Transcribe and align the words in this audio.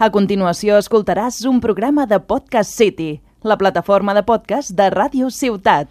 A 0.00 0.06
continuació 0.08 0.78
escoltaràs 0.80 1.42
un 1.44 1.58
programa 1.60 2.06
de 2.08 2.16
Podcast 2.30 2.72
City, 2.72 3.08
la 3.44 3.58
plataforma 3.60 4.14
de 4.16 4.22
podcast 4.24 4.72
de 4.78 4.86
Ràdio 4.94 5.28
Ciutat. 5.38 5.90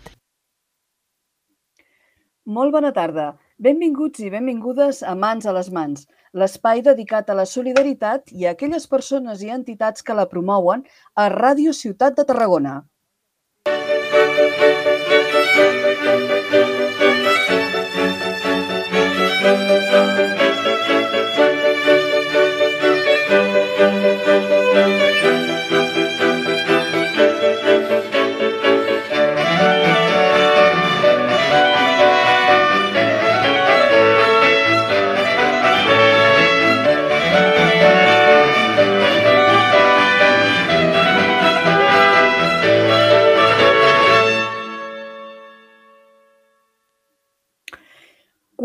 Molt 2.55 2.73
bona 2.73 2.89
tarda. 2.95 3.27
Benvinguts 3.61 4.25
i 4.25 4.31
benvingudes 4.33 5.03
a 5.05 5.13
Mans 5.13 5.45
a 5.45 5.53
les 5.53 5.69
Mans, 5.77 6.07
l'espai 6.33 6.81
dedicat 6.89 7.29
a 7.29 7.37
la 7.37 7.45
solidaritat 7.53 8.33
i 8.33 8.49
a 8.49 8.55
aquelles 8.57 8.89
persones 8.89 9.45
i 9.45 9.53
entitats 9.53 10.01
que 10.01 10.17
la 10.17 10.25
promouen 10.33 10.87
a 11.13 11.29
Ràdio 11.29 11.77
Ciutat 11.83 12.17
de 12.17 12.25
Tarragona. 12.33 12.79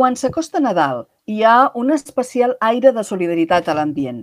Quan 0.04 0.18
s'acosta 0.20 0.60
Nadal, 0.60 0.98
hi 1.24 1.38
ha 1.48 1.70
un 1.80 1.88
especial 1.94 2.50
aire 2.66 2.90
de 2.92 3.02
solidaritat 3.08 3.70
a 3.72 3.74
l'ambient. 3.78 4.18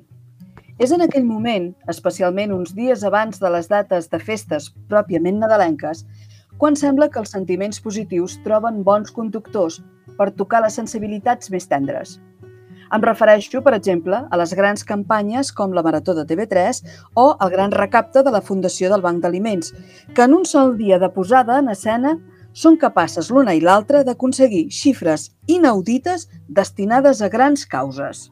És 0.78 0.92
en 0.94 1.02
aquell 1.02 1.24
moment, 1.26 1.72
especialment 1.94 2.54
uns 2.54 2.76
dies 2.78 3.02
abans 3.10 3.42
de 3.42 3.50
les 3.56 3.66
dates 3.72 4.12
de 4.12 4.20
festes 4.22 4.68
pròpiament 4.92 5.42
nadalenques, 5.42 6.04
quan 6.62 6.78
sembla 6.78 7.08
que 7.10 7.18
els 7.24 7.34
sentiments 7.34 7.82
positius 7.82 8.38
troben 8.46 8.84
bons 8.86 9.10
conductors 9.16 9.80
per 10.20 10.30
tocar 10.44 10.62
les 10.62 10.78
sensibilitats 10.78 11.50
més 11.50 11.66
tendres. 11.72 12.20
Em 12.94 13.02
refereixo, 13.02 13.64
per 13.66 13.74
exemple, 13.74 14.22
a 14.22 14.38
les 14.38 14.54
grans 14.54 14.86
campanyes 14.86 15.50
com 15.50 15.74
la 15.74 15.82
Marató 15.82 16.14
de 16.14 16.28
TV3 16.30 16.84
o 17.18 17.26
el 17.42 17.56
gran 17.58 17.74
recapte 17.74 18.22
de 18.22 18.38
la 18.38 18.46
Fundació 18.46 18.94
del 18.94 19.02
Banc 19.02 19.26
d'Aliments, 19.26 19.74
que 20.14 20.30
en 20.30 20.38
un 20.38 20.46
sol 20.46 20.78
dia 20.78 21.02
de 21.02 21.10
posada 21.10 21.58
en 21.58 21.74
escena 21.74 22.20
són 22.54 22.78
capaces 22.78 23.32
l'una 23.32 23.56
i 23.56 23.62
l'altra 23.64 24.04
d'aconseguir 24.04 24.68
xifres 24.70 25.30
inaudites 25.48 26.28
destinades 26.48 27.22
a 27.22 27.30
grans 27.30 27.66
causes. 27.66 28.30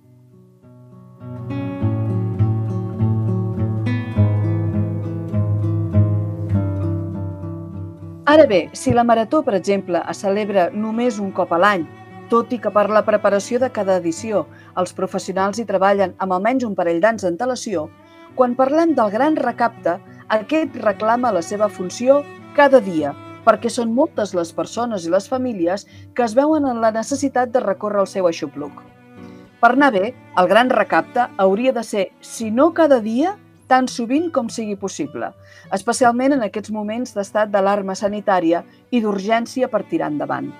Ara 8.29 8.45
bé, 8.45 8.69
si 8.77 8.91
la 8.93 9.03
Marató, 9.03 9.41
per 9.41 9.55
exemple, 9.57 10.03
es 10.11 10.19
celebra 10.21 10.67
només 10.69 11.17
un 11.17 11.31
cop 11.33 11.49
a 11.55 11.57
l'any, 11.57 11.87
tot 12.29 12.51
i 12.53 12.59
que 12.61 12.69
per 12.69 12.83
la 12.93 13.01
preparació 13.07 13.57
de 13.57 13.71
cada 13.73 13.95
edició 13.97 14.43
els 14.77 14.93
professionals 14.93 15.57
hi 15.57 15.65
treballen 15.65 16.13
amb 16.21 16.35
almenys 16.37 16.67
un 16.67 16.75
parell 16.77 17.01
d'anys 17.01 17.25
d'antelació, 17.25 17.87
quan 18.35 18.53
parlem 18.59 18.93
del 18.93 19.09
gran 19.09 19.39
recapte, 19.39 19.97
aquest 20.29 20.77
reclama 20.83 21.33
la 21.33 21.41
seva 21.41 21.71
funció 21.73 22.21
cada 22.53 22.83
dia, 22.85 23.15
perquè 23.49 23.71
són 23.73 23.89
moltes 23.97 24.35
les 24.37 24.51
persones 24.53 25.07
i 25.07 25.09
les 25.09 25.25
famílies 25.25 25.87
que 26.13 26.21
es 26.21 26.35
veuen 26.37 26.67
en 26.69 26.83
la 26.83 26.91
necessitat 26.93 27.49
de 27.49 27.63
recórrer 27.63 28.03
el 28.03 28.09
seu 28.11 28.29
aixopluc. 28.29 28.83
Per 29.59 29.71
anar 29.73 29.89
bé, 29.95 30.11
el 30.37 30.47
gran 30.51 30.69
recapte 30.69 31.25
hauria 31.41 31.73
de 31.73 31.81
ser, 31.83 32.05
si 32.21 32.51
no 32.53 32.69
cada 32.77 33.01
dia, 33.01 33.33
tan 33.67 33.89
sovint 33.89 34.29
com 34.31 34.53
sigui 34.53 34.77
possible, 34.77 35.31
especialment 35.73 36.37
en 36.37 36.45
aquests 36.45 36.69
moments 36.69 37.17
d'estat 37.17 37.49
d'alarma 37.49 37.97
sanitària 37.97 38.63
i 38.93 39.01
d'urgència 39.01 39.67
per 39.67 39.83
tirar 39.89 40.13
endavant. 40.13 40.53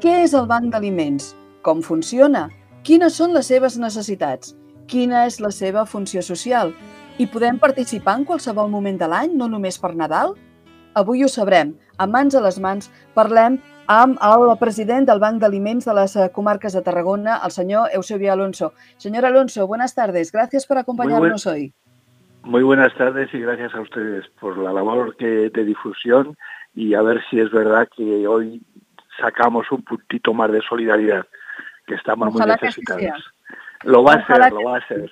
Què 0.00 0.20
és 0.24 0.32
el 0.32 0.48
Banc 0.48 0.72
d'Aliments? 0.72 1.34
Com 1.60 1.84
funciona? 1.84 2.48
Quines 2.86 3.16
són 3.18 3.36
les 3.36 3.48
seves 3.50 3.76
necessitats? 3.76 4.56
Quina 4.86 5.24
és 5.26 5.40
la 5.40 5.52
seva 5.54 5.86
funció 5.86 6.22
social 6.22 6.72
i 7.18 7.26
podem 7.26 7.58
participar 7.58 8.18
en 8.18 8.26
qualsevol 8.28 8.68
moment 8.70 8.98
de 9.00 9.08
l'any, 9.08 9.32
no 9.36 9.48
només 9.48 9.78
per 9.80 9.94
Nadal? 9.94 10.34
Avui 10.96 11.24
ho 11.24 11.28
sabrem. 11.28 11.74
A 11.98 12.06
mans 12.06 12.34
a 12.34 12.42
les 12.44 12.58
mans 12.60 12.90
parlem 13.16 13.58
amb 13.92 14.18
el 14.20 14.52
president 14.58 15.06
del 15.06 15.20
Banc 15.22 15.40
d'Aliments 15.40 15.86
de 15.86 15.94
les 15.94 16.16
eh, 16.16 16.28
comarques 16.32 16.74
de 16.74 16.82
Tarragona, 16.82 17.40
el 17.44 17.50
senyor 17.50 17.90
Eusebio 17.94 18.32
Alonso. 18.32 18.72
Señor 18.96 19.24
Alonso, 19.24 19.66
buenas 19.66 19.94
tardes. 19.94 20.32
Gracias 20.32 20.66
por 20.66 20.78
acompañarnos 20.78 21.46
muy 21.46 21.54
hoy. 21.54 21.72
Muy 22.42 22.62
buenas 22.62 22.94
tardes 22.94 23.32
y 23.34 23.40
gracias 23.40 23.74
a 23.74 23.80
ustedes 23.80 24.24
por 24.40 24.56
la 24.58 24.72
labor 24.72 25.16
que, 25.16 25.50
de 25.50 25.64
difusión 25.64 26.36
y 26.74 26.94
a 26.94 27.02
ver 27.02 27.22
si 27.28 27.40
es 27.40 27.50
verdad 27.50 27.88
que 27.96 28.26
hoy 28.26 28.62
sacamos 29.20 29.70
un 29.72 29.82
puntito 29.82 30.32
más 30.32 30.52
de 30.52 30.60
solidaridad, 30.60 31.26
que 31.86 31.94
estamos 31.94 32.28
Ojalá 32.28 32.56
muy 32.60 32.68
necesitados. 32.68 33.35
Lo 33.82 34.02
va 34.02 34.14
a 34.14 34.16
hacer, 34.16 34.52
lo 34.52 34.62
va 34.62 34.76
a 34.76 34.78
hacer. 34.78 35.10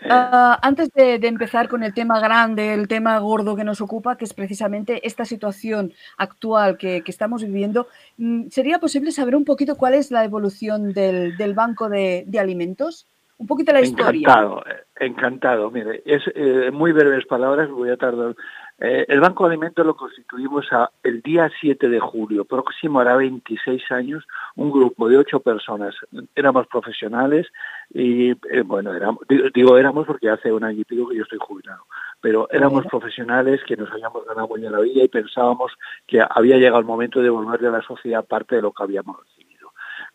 Uh, 0.00 0.54
antes 0.62 0.92
de, 0.92 1.18
de, 1.18 1.26
empezar 1.26 1.68
con 1.68 1.82
el 1.82 1.92
tema 1.92 2.20
grande, 2.20 2.72
el 2.72 2.86
tema 2.86 3.18
gordo 3.18 3.56
que 3.56 3.64
nos 3.64 3.80
ocupa, 3.80 4.16
que 4.16 4.24
es 4.24 4.32
precisamente 4.32 5.04
esta 5.04 5.24
situación 5.24 5.92
actual 6.16 6.78
que, 6.78 7.02
que 7.02 7.10
estamos 7.10 7.42
viviendo, 7.42 7.88
mm, 8.16 8.48
¿sería 8.48 8.78
posible 8.78 9.10
saber 9.10 9.34
un 9.34 9.44
poquito 9.44 9.76
cuál 9.76 9.94
es 9.94 10.12
la 10.12 10.22
evolución 10.22 10.92
del, 10.92 11.36
del 11.36 11.54
banco 11.54 11.88
de, 11.88 12.22
de, 12.28 12.38
alimentos? 12.38 13.08
Un 13.38 13.46
poquito 13.46 13.72
la 13.72 13.80
historia. 13.80 14.20
Encantado, 14.20 14.64
encantado. 14.98 15.70
Mire, 15.70 16.02
es 16.04 16.22
eh, 16.34 16.70
muy 16.72 16.92
breves 16.92 17.26
palabras, 17.26 17.70
voy 17.70 17.90
a 17.90 17.96
tardar 17.96 18.34
eh, 18.80 19.06
el 19.08 19.18
Banco 19.18 19.44
de 19.44 19.54
Alimentos 19.54 19.84
lo 19.84 19.96
constituimos 19.96 20.72
a, 20.72 20.88
el 21.02 21.20
día 21.20 21.50
7 21.60 21.88
de 21.88 21.98
julio, 21.98 22.44
próximo 22.44 23.00
hará 23.00 23.16
26 23.16 23.90
años, 23.90 24.24
un 24.54 24.70
grupo 24.70 25.08
de 25.08 25.18
ocho 25.18 25.40
personas. 25.40 25.96
Éramos 26.36 26.68
profesionales 26.68 27.48
y, 27.92 28.30
eh, 28.30 28.62
bueno, 28.64 28.94
éramos, 28.94 29.24
digo 29.52 29.76
éramos 29.76 30.06
porque 30.06 30.30
hace 30.30 30.52
un 30.52 30.62
año 30.62 30.80
y 30.80 30.84
pico 30.84 31.08
que 31.08 31.16
yo 31.16 31.24
estoy 31.24 31.38
jubilado, 31.40 31.86
pero 32.20 32.48
éramos 32.52 32.86
profesionales 32.86 33.60
que 33.66 33.76
nos 33.76 33.90
habíamos 33.90 34.24
ganado 34.24 34.46
muy 34.46 34.64
en 34.64 34.70
la 34.70 34.80
vida 34.80 35.02
y 35.02 35.08
pensábamos 35.08 35.72
que 36.06 36.20
había 36.20 36.56
llegado 36.56 36.78
el 36.78 36.86
momento 36.86 37.18
de 37.18 37.24
devolverle 37.24 37.68
a 37.68 37.72
la 37.72 37.82
sociedad 37.82 38.24
parte 38.24 38.54
de 38.56 38.62
lo 38.62 38.70
que 38.70 38.84
habíamos 38.84 39.18
recibido 39.18 39.47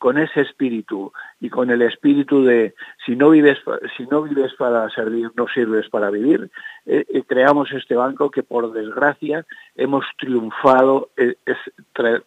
con 0.04 0.18
ese 0.18 0.42
espíritu 0.42 1.14
y 1.40 1.50
con 1.50 1.70
el 1.70 1.82
espíritu 1.82 2.44
de 2.44 2.76
si 3.06 3.16
no 3.16 3.30
vives 3.30 3.58
si 3.96 4.06
no 4.08 4.22
vives 4.24 4.54
para 4.56 4.90
servir 4.90 5.32
no 5.38 5.48
sirves 5.48 5.88
para 5.90 6.10
vivir 6.10 6.52
eh, 6.86 7.06
eh, 7.08 7.24
creamos 7.26 7.72
este 7.72 7.96
banco 7.96 8.30
que 8.30 8.44
por 8.44 8.74
desgracia 8.74 9.46
hemos 9.78 10.04
triunfado 10.18 11.12
eh, 11.16 11.36
es 11.46 11.58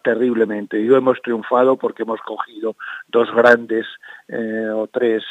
terriblemente. 0.01 0.77
Digo 0.77 0.97
hemos 0.97 1.21
triunfado 1.21 1.75
porque 1.77 2.01
hemos 2.01 2.19
cogido 2.21 2.75
dos 3.09 3.31
grandes 3.31 3.85
o 4.73 4.87
tres 4.87 5.23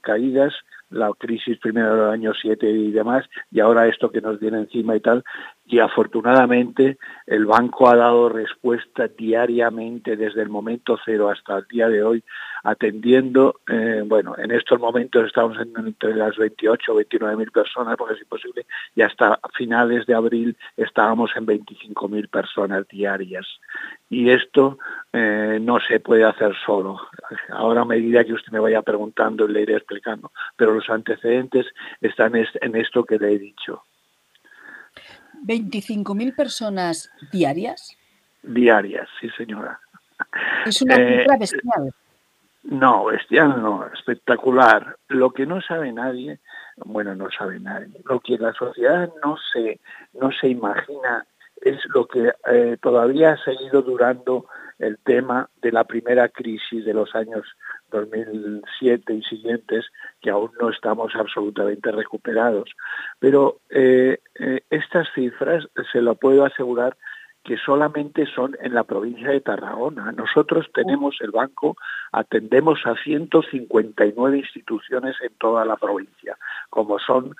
caídas 0.00 0.54
la 0.90 1.10
crisis 1.18 1.58
primero 1.58 1.94
del 1.94 2.10
año 2.10 2.32
7 2.34 2.68
y 2.68 2.90
demás, 2.90 3.24
y 3.50 3.60
ahora 3.60 3.86
esto 3.86 4.10
que 4.10 4.20
nos 4.20 4.38
viene 4.38 4.58
encima 4.58 4.96
y 4.96 5.00
tal, 5.00 5.24
y 5.66 5.78
afortunadamente 5.78 6.98
el 7.26 7.46
banco 7.46 7.88
ha 7.88 7.96
dado 7.96 8.28
respuesta 8.28 9.08
diariamente 9.08 10.16
desde 10.16 10.42
el 10.42 10.48
momento 10.48 10.98
cero 11.04 11.30
hasta 11.30 11.58
el 11.58 11.66
día 11.70 11.88
de 11.88 12.02
hoy, 12.02 12.24
atendiendo, 12.62 13.60
eh, 13.68 14.02
bueno, 14.06 14.34
en 14.38 14.50
estos 14.50 14.78
momentos 14.78 15.26
estamos 15.26 15.58
en, 15.58 15.72
entre 15.76 16.14
las 16.14 16.36
28 16.36 16.92
o 16.92 16.96
29 16.96 17.36
mil 17.36 17.50
personas, 17.50 17.96
porque 17.96 18.14
es 18.14 18.20
imposible, 18.20 18.66
y 18.94 19.02
hasta 19.02 19.38
finales 19.54 20.06
de 20.06 20.14
abril 20.14 20.56
estábamos 20.76 21.30
en 21.36 21.46
25 21.46 22.08
mil 22.08 22.28
personas 22.28 22.86
diarias. 22.88 23.46
Y 24.08 24.30
esto 24.30 24.78
eh, 25.12 25.58
no 25.60 25.78
se 25.80 26.00
puede 26.00 26.24
hacer 26.24 26.54
solo. 26.66 27.00
Ahora 27.50 27.82
a 27.82 27.84
medida 27.84 28.24
que 28.24 28.32
usted 28.32 28.52
me 28.52 28.58
vaya 28.58 28.82
preguntando 28.82 29.46
le 29.46 29.62
iré 29.62 29.76
explicando, 29.76 30.32
pero 30.56 30.74
los 30.74 30.88
antecedentes 30.90 31.66
están 32.00 32.34
en 32.34 32.76
esto 32.76 33.04
que 33.04 33.18
le 33.18 33.34
he 33.34 33.38
dicho. 33.38 33.82
¿25.000 35.46 36.34
personas 36.34 37.10
diarias? 37.32 37.96
Diarias, 38.42 39.08
sí 39.20 39.28
señora. 39.36 39.78
Es 40.66 40.82
una 40.82 40.96
cifra 40.96 41.34
eh, 41.34 41.38
bestial. 41.38 41.94
No, 42.62 43.06
bestial 43.06 43.62
no, 43.62 43.86
espectacular. 43.86 44.96
Lo 45.08 45.30
que 45.30 45.46
no 45.46 45.60
sabe 45.62 45.92
nadie, 45.92 46.40
bueno, 46.76 47.14
no 47.14 47.30
sabe 47.30 47.58
nadie, 47.58 48.00
lo 48.04 48.20
que 48.20 48.36
la 48.38 48.52
sociedad 48.52 49.10
no 49.24 49.36
se, 49.52 49.80
no 50.12 50.30
se 50.30 50.48
imagina 50.48 51.26
es 51.60 51.78
lo 51.94 52.06
que 52.06 52.32
eh, 52.50 52.76
todavía 52.80 53.32
ha 53.32 53.44
seguido 53.44 53.82
durando 53.82 54.46
el 54.78 54.98
tema 54.98 55.48
de 55.60 55.72
la 55.72 55.84
primera 55.84 56.28
crisis 56.30 56.84
de 56.86 56.94
los 56.94 57.14
años 57.14 57.46
2007 57.90 59.12
y 59.12 59.22
siguientes, 59.22 59.86
que 60.22 60.30
aún 60.30 60.50
no 60.58 60.70
estamos 60.70 61.14
absolutamente 61.14 61.92
recuperados. 61.92 62.70
Pero 63.18 63.60
eh, 63.68 64.20
eh, 64.38 64.62
estas 64.70 65.08
cifras, 65.14 65.68
se 65.92 66.00
lo 66.00 66.14
puedo 66.14 66.46
asegurar, 66.46 66.96
que 67.44 67.56
solamente 67.56 68.26
son 68.26 68.56
en 68.60 68.74
la 68.74 68.84
provincia 68.84 69.30
de 69.30 69.40
Tarragona. 69.40 70.12
Nosotros 70.12 70.66
tenemos 70.74 71.16
el 71.20 71.30
banco, 71.30 71.76
atendemos 72.12 72.80
a 72.84 72.94
159 72.96 74.38
instituciones 74.38 75.16
en 75.22 75.32
toda 75.38 75.64
la 75.64 75.76
provincia, 75.76 76.36
como 76.68 76.98
son 76.98 77.34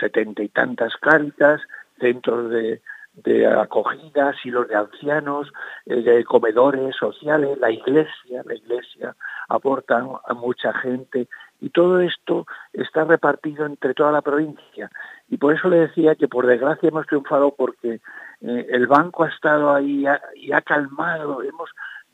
setenta 0.00 0.42
y 0.42 0.48
tantas 0.48 0.96
cáritas, 0.96 1.60
centros 1.98 2.50
de, 2.50 2.80
de 3.24 3.46
acogida, 3.46 4.30
asilos 4.30 4.68
de 4.68 4.76
ancianos, 4.76 5.52
eh, 5.86 6.02
de 6.02 6.24
comedores 6.24 6.94
sociales, 6.96 7.58
la 7.58 7.70
iglesia, 7.70 8.42
la 8.44 8.54
iglesia 8.54 9.16
aporta 9.48 10.04
a 10.24 10.34
mucha 10.34 10.72
gente 10.74 11.28
y 11.60 11.70
todo 11.70 12.00
esto 12.00 12.46
está 12.82 13.04
repartido 13.04 13.66
entre 13.66 13.94
toda 13.94 14.12
la 14.12 14.22
provincia. 14.22 14.90
Y 15.28 15.36
por 15.36 15.54
eso 15.54 15.68
le 15.68 15.80
decía 15.80 16.14
que 16.14 16.28
por 16.28 16.46
desgracia 16.46 16.88
hemos 16.88 17.06
triunfado 17.06 17.54
porque 17.56 18.00
eh, 18.40 18.66
el 18.70 18.86
banco 18.86 19.24
ha 19.24 19.28
estado 19.28 19.74
ahí 19.74 20.04
y 20.36 20.52
ha 20.52 20.62
calmado. 20.62 21.42
Hemos, 21.42 21.70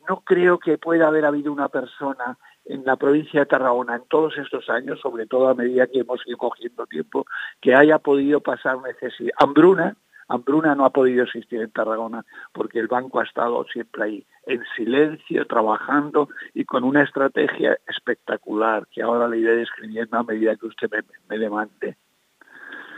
no 0.09 0.21
creo 0.21 0.59
que 0.59 0.77
pueda 0.77 1.07
haber 1.07 1.25
habido 1.25 1.51
una 1.51 1.69
persona 1.69 2.37
en 2.65 2.83
la 2.83 2.95
provincia 2.95 3.41
de 3.41 3.45
Tarragona 3.45 3.95
en 3.95 4.03
todos 4.07 4.37
estos 4.37 4.69
años, 4.69 4.99
sobre 4.99 5.27
todo 5.27 5.49
a 5.49 5.55
medida 5.55 5.87
que 5.87 5.99
hemos 5.99 6.25
ido 6.25 6.37
cogiendo 6.37 6.85
tiempo, 6.87 7.25
que 7.61 7.75
haya 7.75 7.99
podido 7.99 8.41
pasar 8.41 8.81
necesidad. 8.81 9.33
Hambruna, 9.37 9.95
hambruna 10.27 10.75
no 10.75 10.85
ha 10.85 10.89
podido 10.91 11.23
existir 11.23 11.61
en 11.61 11.71
Tarragona 11.71 12.25
porque 12.53 12.79
el 12.79 12.87
banco 12.87 13.19
ha 13.19 13.23
estado 13.23 13.63
siempre 13.65 14.03
ahí, 14.03 14.25
en 14.45 14.61
silencio, 14.75 15.45
trabajando 15.47 16.29
y 16.53 16.65
con 16.65 16.83
una 16.83 17.03
estrategia 17.03 17.77
espectacular 17.87 18.87
que 18.91 19.01
ahora 19.01 19.27
le 19.27 19.39
iré 19.39 19.55
describiendo 19.57 20.17
a 20.17 20.23
medida 20.23 20.55
que 20.55 20.67
usted 20.67 20.89
me, 20.91 21.03
me 21.29 21.37
demande. 21.37 21.97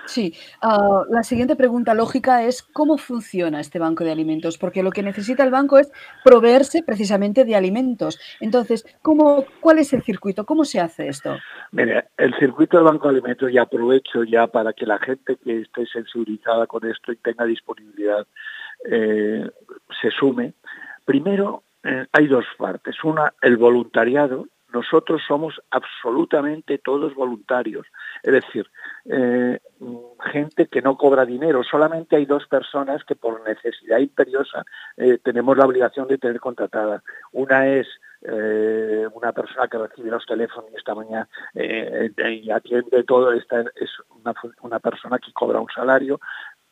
Sí, 0.07 0.33
uh, 0.63 1.03
la 1.13 1.21
siguiente 1.23 1.57
pregunta 1.57 1.93
lógica 1.93 2.43
es 2.43 2.63
cómo 2.63 2.97
funciona 2.97 3.59
este 3.59 3.77
banco 3.77 4.05
de 4.05 4.11
alimentos, 4.11 4.57
porque 4.57 4.81
lo 4.81 4.91
que 4.91 5.03
necesita 5.03 5.43
el 5.43 5.51
banco 5.51 5.77
es 5.77 5.91
proveerse 6.23 6.81
precisamente 6.81 7.43
de 7.43 7.55
alimentos. 7.55 8.17
Entonces, 8.39 8.85
¿cómo, 9.01 9.45
¿cuál 9.59 9.79
es 9.79 9.91
el 9.91 10.03
circuito? 10.03 10.45
¿Cómo 10.45 10.63
se 10.63 10.79
hace 10.79 11.09
esto? 11.09 11.37
Mire, 11.71 12.05
el 12.17 12.33
circuito 12.39 12.77
del 12.77 12.85
banco 12.85 13.07
de 13.07 13.15
alimentos, 13.15 13.51
y 13.51 13.57
aprovecho 13.57 14.23
ya 14.23 14.47
para 14.47 14.71
que 14.71 14.85
la 14.85 14.97
gente 14.97 15.35
que 15.43 15.61
esté 15.61 15.85
sensibilizada 15.87 16.67
con 16.67 16.85
esto 16.85 17.11
y 17.11 17.17
tenga 17.17 17.45
disponibilidad 17.45 18.25
eh, 18.89 19.49
se 20.01 20.11
sume. 20.11 20.53
Primero, 21.03 21.63
eh, 21.83 22.05
hay 22.13 22.27
dos 22.27 22.45
partes. 22.57 22.95
Una, 23.03 23.33
el 23.41 23.57
voluntariado, 23.57 24.47
nosotros 24.77 25.21
somos 25.27 25.59
absolutamente 25.71 26.77
todos 26.77 27.15
voluntarios. 27.15 27.87
Es 28.21 28.33
decir, 28.33 28.69
eh, 29.05 29.59
gente 30.31 30.67
que 30.67 30.83
no 30.83 30.97
cobra 30.97 31.25
dinero. 31.25 31.63
Solamente 31.63 32.15
hay 32.15 32.25
dos 32.25 32.45
personas 32.47 33.03
que 33.03 33.15
por 33.15 33.41
necesidad 33.47 33.97
imperiosa 33.97 34.63
eh, 34.97 35.17
tenemos 35.23 35.57
la 35.57 35.65
obligación 35.65 36.07
de 36.07 36.19
tener 36.19 36.39
contratada. 36.39 37.01
Una 37.31 37.67
es 37.67 37.87
eh, 38.21 39.07
una 39.13 39.31
persona 39.31 39.67
que 39.67 39.79
recibe 39.79 40.11
los 40.11 40.25
teléfonos 40.25 40.69
esta 40.75 40.93
mañana 40.93 41.27
eh, 41.55 42.11
y 42.17 42.51
atiende 42.51 43.03
todo, 43.03 43.31
esta 43.31 43.61
es 43.61 43.91
una 44.61 44.79
persona 44.79 45.19
que 45.19 45.31
cobra 45.33 45.59
un 45.59 45.69
salario 45.73 46.19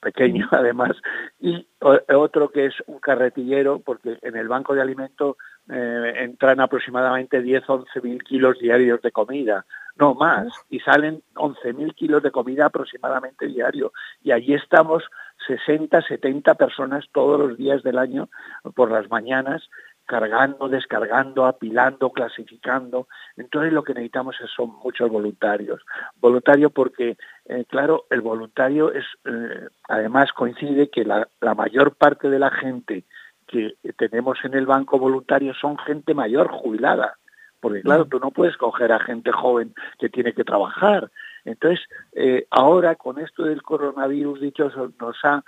pequeño 0.06 0.48
además, 0.52 0.92
y 1.40 1.68
otro 1.80 2.50
que 2.50 2.68
es 2.68 2.76
un 2.86 3.00
carretillero, 3.00 3.80
porque 3.80 4.20
en 4.22 4.36
el 4.36 4.48
banco 4.48 4.76
de 4.76 4.82
alimentos 4.82 5.36
eh, 5.68 6.14
entran 6.18 6.60
aproximadamente 6.60 7.42
10-11 7.42 8.04
mil 8.04 8.24
kilos 8.24 8.60
diarios 8.60 9.02
de 9.02 9.12
comida, 9.12 9.66
no 9.96 10.14
más, 10.14 10.48
y 10.70 10.80
salen 10.80 11.24
11 11.36 11.74
mil 11.74 11.96
kilos 11.96 12.22
de 12.22 12.32
comida 12.32 12.68
aproximadamente 12.68 13.48
diario. 13.48 13.92
Y 14.22 14.32
allí 14.32 14.54
estamos 14.54 15.04
60, 15.48 16.02
70 16.02 16.54
personas 16.54 17.06
todos 17.12 17.40
los 17.40 17.58
días 17.58 17.82
del 17.82 17.98
año 17.98 18.30
por 18.76 18.92
las 18.92 19.10
mañanas 19.10 19.68
cargando, 20.06 20.70
descargando, 20.70 21.46
apilando, 21.46 22.12
clasificando. 22.12 23.08
Entonces 23.38 23.74
lo 23.74 23.84
que 23.84 23.94
necesitamos 23.94 24.36
son 24.56 24.76
muchos 24.84 25.10
voluntarios. 25.10 25.82
Voluntario 26.20 26.70
porque, 26.70 27.18
eh, 27.48 27.66
claro, 27.68 28.06
el 28.10 28.22
voluntario 28.22 28.92
es, 28.92 29.06
eh, 29.26 29.68
además 29.88 30.32
coincide 30.34 30.90
que 30.90 31.06
la, 31.06 31.28
la, 31.42 31.54
mayor 31.54 31.96
parte 31.96 32.30
de 32.30 32.40
la 32.40 32.52
gente 32.52 33.04
que 33.48 33.76
tenemos 33.98 34.40
en 34.44 34.56
el 34.56 34.66
banco 34.66 34.98
voluntario 34.98 35.54
son 35.54 35.78
gente 35.78 36.14
mayor, 36.14 36.50
jubilada. 36.50 37.18
Porque 37.60 37.82
claro, 37.82 38.06
tú 38.06 38.20
no 38.20 38.32
puedes 38.32 38.58
coger 38.58 38.92
a 38.92 39.00
gente 39.00 39.32
joven 39.32 39.74
que 40.00 40.10
tiene 40.10 40.34
que 40.34 40.44
trabajar. 40.44 41.10
Entonces, 41.46 41.86
eh, 42.14 42.48
ahora 42.50 42.96
con 42.96 43.20
esto 43.20 43.44
del 43.44 43.62
coronavirus, 43.62 44.42
dicho, 44.42 44.72
nos 45.00 45.18
ha 45.24 45.44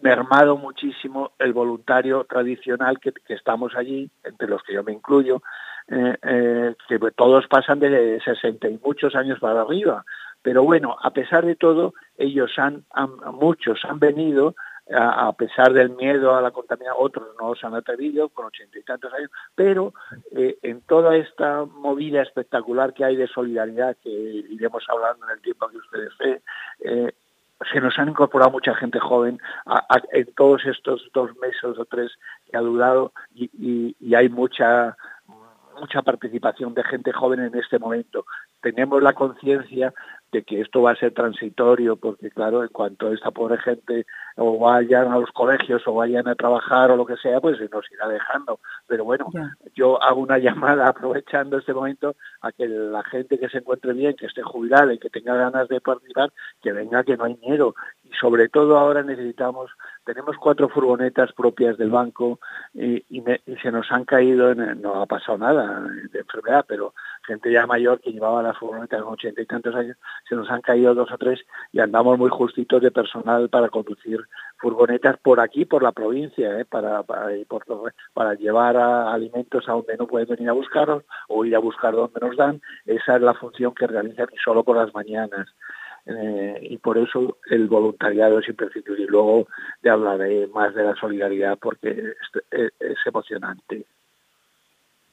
mermado 0.00 0.56
muchísimo 0.56 1.32
el 1.38 1.52
voluntario 1.52 2.24
tradicional 2.24 2.98
que, 3.00 3.12
estamos 3.28 3.74
allí, 3.76 4.10
entre 4.22 4.48
los 4.48 4.62
que 4.62 4.74
yo 4.74 4.82
me 4.82 4.92
incluyo, 4.92 5.42
eh, 5.88 6.16
eh, 6.22 6.74
que 6.88 6.98
todos 7.16 7.46
pasan 7.48 7.80
de 7.80 8.20
60 8.24 8.68
y 8.68 8.80
muchos 8.82 9.14
años 9.14 9.38
para 9.40 9.62
arriba. 9.62 10.04
Pero 10.42 10.62
bueno, 10.62 10.96
a 11.00 11.10
pesar 11.10 11.46
de 11.46 11.56
todo, 11.56 11.94
ellos 12.18 12.52
han, 12.58 12.84
muchos 13.32 13.84
han 13.84 13.98
venido 13.98 14.54
a, 14.92 15.32
pesar 15.32 15.72
del 15.72 15.90
miedo 15.90 16.34
a 16.34 16.42
la 16.42 16.50
contaminación, 16.50 16.96
otros 17.00 17.28
no 17.40 17.54
se 17.54 17.66
han 17.66 17.74
atrevido 17.74 18.28
con 18.28 18.46
ochenta 18.46 18.78
y 18.78 18.82
tantos 18.82 19.12
años, 19.14 19.30
pero 19.54 19.94
eh, 20.32 20.58
en 20.62 20.82
toda 20.82 21.16
esta 21.16 21.64
movida 21.64 22.20
espectacular 22.20 22.92
que 22.92 23.04
hay 23.04 23.16
de 23.16 23.26
solidaridad, 23.26 23.96
que 24.02 24.10
iremos 24.10 24.84
hablando 24.88 25.24
en 25.24 25.32
el 25.32 25.40
tiempo 25.40 25.68
que 25.68 25.78
ustedes 25.78 26.10
ve, 26.18 27.14
se 27.72 27.80
nos 27.80 27.98
han 27.98 28.08
incorporado 28.08 28.50
mucha 28.50 28.74
gente 28.74 28.98
joven 28.98 29.38
en 30.12 30.26
todos 30.34 30.64
estos 30.66 31.08
dos 31.12 31.30
meses 31.38 31.78
o 31.78 31.84
tres 31.84 32.12
que 32.50 32.56
ha 32.56 32.60
durado 32.60 33.12
y, 33.34 33.96
y 34.00 34.14
hay 34.14 34.28
mucha 34.28 34.96
mucha 35.78 36.02
participación 36.02 36.74
de 36.74 36.84
gente 36.84 37.12
joven 37.12 37.40
en 37.40 37.54
este 37.54 37.78
momento. 37.78 38.26
Tenemos 38.60 39.02
la 39.02 39.12
conciencia 39.12 39.92
de 40.34 40.42
que 40.42 40.60
esto 40.60 40.82
va 40.82 40.90
a 40.90 40.96
ser 40.96 41.14
transitorio, 41.14 41.96
porque 41.96 42.30
claro, 42.30 42.62
en 42.62 42.68
cuanto 42.70 43.12
esta 43.12 43.30
pobre 43.30 43.56
gente 43.58 44.04
o 44.36 44.58
vayan 44.58 45.12
a 45.12 45.18
los 45.18 45.30
colegios 45.30 45.82
o 45.86 45.94
vayan 45.94 46.26
a 46.26 46.34
trabajar 46.34 46.90
o 46.90 46.96
lo 46.96 47.06
que 47.06 47.16
sea, 47.16 47.40
pues 47.40 47.56
se 47.58 47.68
nos 47.68 47.84
irá 47.92 48.08
dejando. 48.08 48.58
Pero 48.88 49.04
bueno, 49.04 49.30
yo 49.74 50.02
hago 50.02 50.20
una 50.20 50.38
llamada 50.44 50.88
aprovechando 50.88 51.58
este 51.58 51.72
momento 51.72 52.16
a 52.40 52.50
que 52.50 52.66
la 52.66 53.04
gente 53.04 53.38
que 53.38 53.48
se 53.48 53.58
encuentre 53.58 53.92
bien, 53.92 54.16
que 54.16 54.26
esté 54.26 54.42
jubilada 54.42 54.92
y 54.92 54.98
que 54.98 55.08
tenga 55.08 55.36
ganas 55.36 55.68
de 55.68 55.80
participar, 55.80 56.32
que 56.60 56.72
venga, 56.72 57.04
que 57.04 57.16
no 57.16 57.24
hay 57.24 57.34
dinero. 57.34 57.76
Sobre 58.20 58.48
todo 58.48 58.78
ahora 58.78 59.02
necesitamos, 59.02 59.70
tenemos 60.04 60.36
cuatro 60.36 60.68
furgonetas 60.68 61.32
propias 61.32 61.76
del 61.76 61.90
banco 61.90 62.38
y, 62.72 63.04
se 63.62 63.70
nos 63.70 63.90
han 63.90 64.04
caído, 64.04 64.54
no 64.54 65.02
ha 65.02 65.06
pasado 65.06 65.38
nada 65.38 65.80
de 66.12 66.18
enfermedad, 66.20 66.64
pero 66.68 66.94
gente 67.26 67.50
ya 67.50 67.66
mayor 67.66 68.00
que 68.00 68.12
llevaba 68.12 68.42
la 68.42 68.54
furgoneta 68.54 69.00
con 69.00 69.14
ochenta 69.14 69.40
y 69.40 69.46
tantos 69.46 69.74
años, 69.74 69.96
se 70.28 70.34
nos 70.34 70.50
han 70.50 70.60
caído 70.60 70.94
dos 70.94 71.10
o 71.10 71.18
tres 71.18 71.40
y 71.72 71.80
andamos 71.80 72.18
muy 72.18 72.30
justitos 72.30 72.82
de 72.82 72.90
personal 72.90 73.48
para 73.48 73.68
conducir 73.68 74.20
furgonetas 74.58 75.18
por 75.18 75.40
aquí, 75.40 75.64
por 75.64 75.82
la 75.82 75.92
provincia, 75.92 76.60
¿eh? 76.60 76.64
para, 76.64 77.02
para, 77.02 78.34
llevar 78.34 78.76
alimentos 78.76 79.68
a 79.68 79.72
donde 79.72 79.96
no 79.96 80.06
pueden 80.06 80.28
venir 80.28 80.48
a 80.48 80.52
buscarlos 80.52 81.04
o 81.28 81.44
ir 81.44 81.54
a 81.54 81.58
buscar 81.58 81.94
donde 81.94 82.20
nos 82.20 82.36
dan. 82.36 82.60
Esa 82.86 83.16
es 83.16 83.22
la 83.22 83.34
función 83.34 83.74
que 83.74 83.86
realizan 83.86 84.28
y 84.32 84.38
solo 84.38 84.64
por 84.64 84.76
las 84.76 84.94
mañanas. 84.94 85.48
Eh, 86.06 86.58
y 86.62 86.78
por 86.78 86.98
eso 86.98 87.38
el 87.50 87.66
voluntariado 87.66 88.38
es 88.38 88.48
imprescindible. 88.48 89.04
Y 89.04 89.06
luego 89.06 89.48
te 89.80 89.90
hablaré 89.90 90.46
más 90.48 90.74
de 90.74 90.84
la 90.84 90.94
solidaridad 90.96 91.58
porque 91.58 91.90
es, 91.90 92.72
es 92.78 92.98
emocionante. 93.06 93.84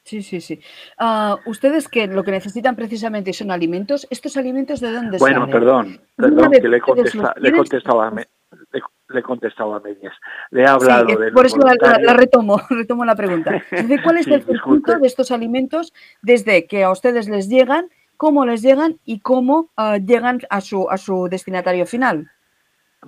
Sí, 0.04 0.24
sí, 0.24 0.42
sí. 0.42 0.60
Uh, 1.00 1.38
ustedes 1.50 1.88
que 1.88 2.08
lo 2.08 2.24
que 2.24 2.32
necesitan 2.32 2.76
precisamente 2.76 3.34
son 3.34 3.52
alimentos, 3.52 4.08
¿estos 4.10 4.36
alimentos 4.36 4.80
de 4.80 4.92
dónde 4.92 5.18
bueno, 5.20 5.46
salen? 5.46 5.52
Bueno, 5.52 5.52
perdón, 5.52 6.02
perdón, 6.16 6.52
que 6.52 6.68
le 6.68 6.78
he, 6.78 6.82
contesta, 6.82 7.34
le 7.38 7.50
he 7.50 7.52
contestado 7.52 8.02
a 8.02 8.12
me, 8.12 8.28
le, 8.74 8.82
le, 9.10 9.20
he 9.20 9.24
contestado 9.24 9.76
a 9.76 9.80
medias. 9.80 10.14
Le 10.50 10.64
he 10.64 10.68
hablado 10.68 11.08
sí, 11.08 11.16
de 11.16 11.32
Por 11.32 11.46
eso 11.46 11.58
la, 11.60 12.14
retomo, 12.14 12.60
retomo 12.70 13.06
la 13.06 13.16
pregunta. 13.16 13.62
Entonces, 13.72 14.02
¿Cuál 14.04 14.18
es 14.18 14.26
sí, 14.26 14.34
el 14.34 14.44
circuito 14.44 14.98
de 14.98 15.08
estos 15.08 15.32
alimentos 15.32 15.94
desde 16.24 16.66
que 16.66 16.84
a 16.84 16.92
ustedes 16.92 17.30
les 17.30 17.48
llegan, 17.48 17.90
cómo 18.22 18.46
les 18.46 18.62
llegan 18.62 19.00
y 19.04 19.20
cómo 19.20 19.72
uh, 19.80 19.98
llegan 19.98 20.42
a 20.52 20.62
su, 20.62 20.88
a 20.88 20.98
su 20.98 21.28
destinatario 21.28 21.88
final? 21.88 22.30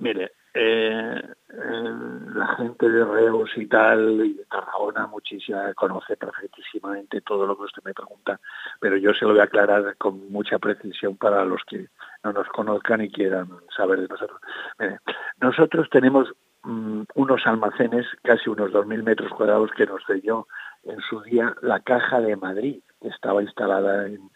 Mire, 0.00 0.32
eh, 0.52 1.22
eh, 1.50 1.92
la 2.34 2.48
gente 2.56 2.88
de 2.88 3.04
Reus 3.04 3.48
y 3.54 3.66
tal, 3.66 4.26
y 4.26 4.34
de 4.34 4.44
Tarragona 4.46 5.06
muchísima, 5.06 5.72
conoce 5.74 6.16
perfectísimamente 6.16 7.20
todo 7.20 7.46
lo 7.46 7.56
que 7.56 7.62
usted 7.62 7.84
me 7.84 7.94
pregunta, 7.94 8.40
pero 8.80 8.96
yo 8.96 9.14
se 9.14 9.24
lo 9.24 9.30
voy 9.30 9.38
a 9.38 9.44
aclarar 9.44 9.96
con 9.98 10.32
mucha 10.32 10.58
precisión 10.58 11.16
para 11.16 11.44
los 11.44 11.62
que 11.64 11.86
no 12.24 12.32
nos 12.32 12.48
conozcan 12.48 13.02
y 13.02 13.08
quieran 13.08 13.48
saber 13.76 14.00
de 14.00 14.08
nosotros. 14.08 14.40
Mire, 14.80 14.98
nosotros 15.40 15.88
tenemos 15.90 16.26
mm, 16.64 17.02
unos 17.14 17.46
almacenes, 17.46 18.04
casi 18.24 18.50
unos 18.50 18.72
2.000 18.72 19.04
metros 19.04 19.30
cuadrados 19.30 19.70
que 19.76 19.86
nos 19.86 20.02
dio 20.20 20.48
en 20.82 21.00
su 21.02 21.22
día 21.22 21.54
la 21.62 21.78
Caja 21.78 22.20
de 22.20 22.34
Madrid, 22.34 22.82
que 23.00 23.08
estaba 23.10 23.42
instalada 23.42 24.08
en, 24.08 24.28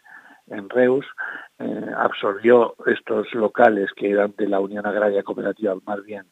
en 0.49 0.69
Reus, 0.69 1.05
eh, 1.59 1.91
absorbió 1.97 2.75
estos 2.85 3.33
locales 3.33 3.91
que 3.95 4.11
eran 4.11 4.33
de 4.37 4.47
la 4.47 4.59
Unión 4.59 4.85
Agraria 4.85 5.23
Cooperativa, 5.23 5.75
más 5.85 6.03
bien 6.03 6.25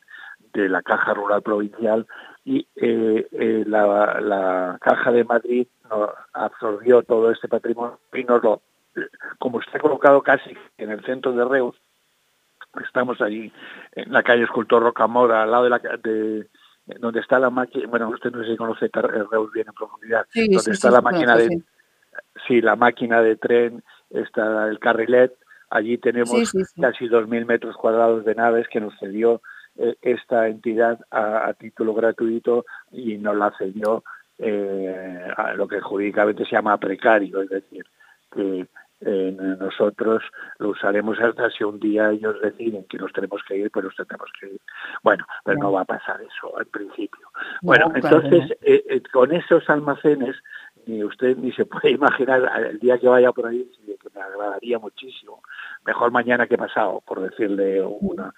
de 0.53 0.69
la 0.69 0.81
Caja 0.81 1.13
Rural 1.13 1.41
Provincial 1.41 2.07
y 2.43 2.67
eh, 2.75 3.27
eh, 3.31 3.63
la, 3.67 4.77
Caja 4.81 5.11
de 5.11 5.23
Madrid 5.23 5.67
nos 5.89 6.09
absorbió 6.33 7.03
todo 7.03 7.31
este 7.31 7.47
patrimonio 7.47 7.99
y 8.13 8.23
nos 8.23 8.41
lo, 8.41 8.61
como 9.37 9.59
está 9.59 9.79
colocado 9.79 10.21
casi 10.21 10.55
en 10.77 10.91
el 10.91 11.03
centro 11.03 11.33
de 11.33 11.45
Reus, 11.45 11.75
estamos 12.83 13.21
allí 13.21 13.51
en 13.93 14.11
la 14.11 14.23
calle 14.23 14.43
Escultor 14.43 14.81
Rocamora, 14.81 15.43
al 15.43 15.51
lado 15.51 15.63
de 15.65 15.69
la 15.69 15.79
de, 15.79 16.47
donde 16.99 17.19
está 17.19 17.37
la 17.39 17.49
máquina, 17.49 17.87
bueno, 17.87 18.09
usted 18.09 18.31
no 18.31 18.43
sé 18.43 18.51
si 18.51 18.57
conoce 18.57 18.89
Reus 18.93 19.51
bien 19.51 19.67
en 19.67 19.73
profundidad, 19.73 20.25
donde 20.33 20.71
está 20.71 20.89
la 20.89 21.01
máquina 21.01 21.35
de 21.35 21.61
sí, 22.47 22.61
la 22.61 22.75
máquina 22.75 23.21
de 23.21 23.35
tren, 23.35 23.83
está 24.09 24.67
el 24.67 24.79
carrilet, 24.79 25.33
allí 25.69 25.97
tenemos 25.97 26.51
casi 26.79 27.05
2.000 27.05 27.45
metros 27.45 27.75
cuadrados 27.75 28.25
de 28.25 28.35
naves 28.35 28.67
que 28.69 28.79
nos 28.79 28.97
cedió 28.99 29.41
eh, 29.77 29.95
esta 30.01 30.47
entidad 30.47 30.99
a, 31.11 31.53
título 31.53 31.93
gratuito 31.93 32.65
y 32.91 33.17
nos 33.17 33.35
la 33.35 33.53
cedió 33.57 34.03
eh, 34.39 35.27
a 35.35 35.53
lo 35.53 35.67
que 35.67 35.81
jurídicamente 35.81 36.45
se 36.45 36.55
llama 36.55 36.77
precario, 36.77 37.41
es 37.41 37.49
decir, 37.49 37.85
que 38.31 38.65
eh, 39.01 39.37
nosotros 39.59 40.23
lo 40.57 40.69
usaremos 40.69 41.19
hasta 41.19 41.51
si 41.51 41.63
un 41.63 41.79
día 41.79 42.09
ellos 42.09 42.41
deciden 42.41 42.85
que 42.85 42.97
nos 42.97 43.13
tenemos 43.13 43.41
que 43.47 43.57
ir, 43.57 43.69
pues 43.69 43.85
nos 43.85 43.95
tenemos 43.95 44.31
que 44.39 44.47
ir. 44.47 44.61
Bueno, 45.03 45.25
pero 45.43 45.59
no 45.59 45.71
va 45.71 45.81
a 45.81 45.85
pasar 45.85 46.19
eso 46.21 46.57
al 46.57 46.65
principio. 46.65 47.27
Bueno, 47.61 47.91
entonces, 47.93 48.57
con 49.11 49.31
esos 49.31 49.69
almacenes 49.69 50.35
ni 50.87 51.03
usted 51.03 51.37
ni 51.37 51.51
se 51.51 51.65
puede 51.65 51.91
imaginar 51.91 52.49
el 52.69 52.79
día 52.79 52.97
que 52.97 53.07
vaya 53.07 53.31
por 53.31 53.47
ahí, 53.47 53.69
que 53.85 54.09
me 54.15 54.21
agradaría 54.21 54.79
muchísimo. 54.79 55.41
Mejor 55.85 56.11
mañana 56.11 56.47
que 56.47 56.57
pasado, 56.57 57.01
por 57.05 57.21
decirle 57.21 57.81
una, 57.81 58.33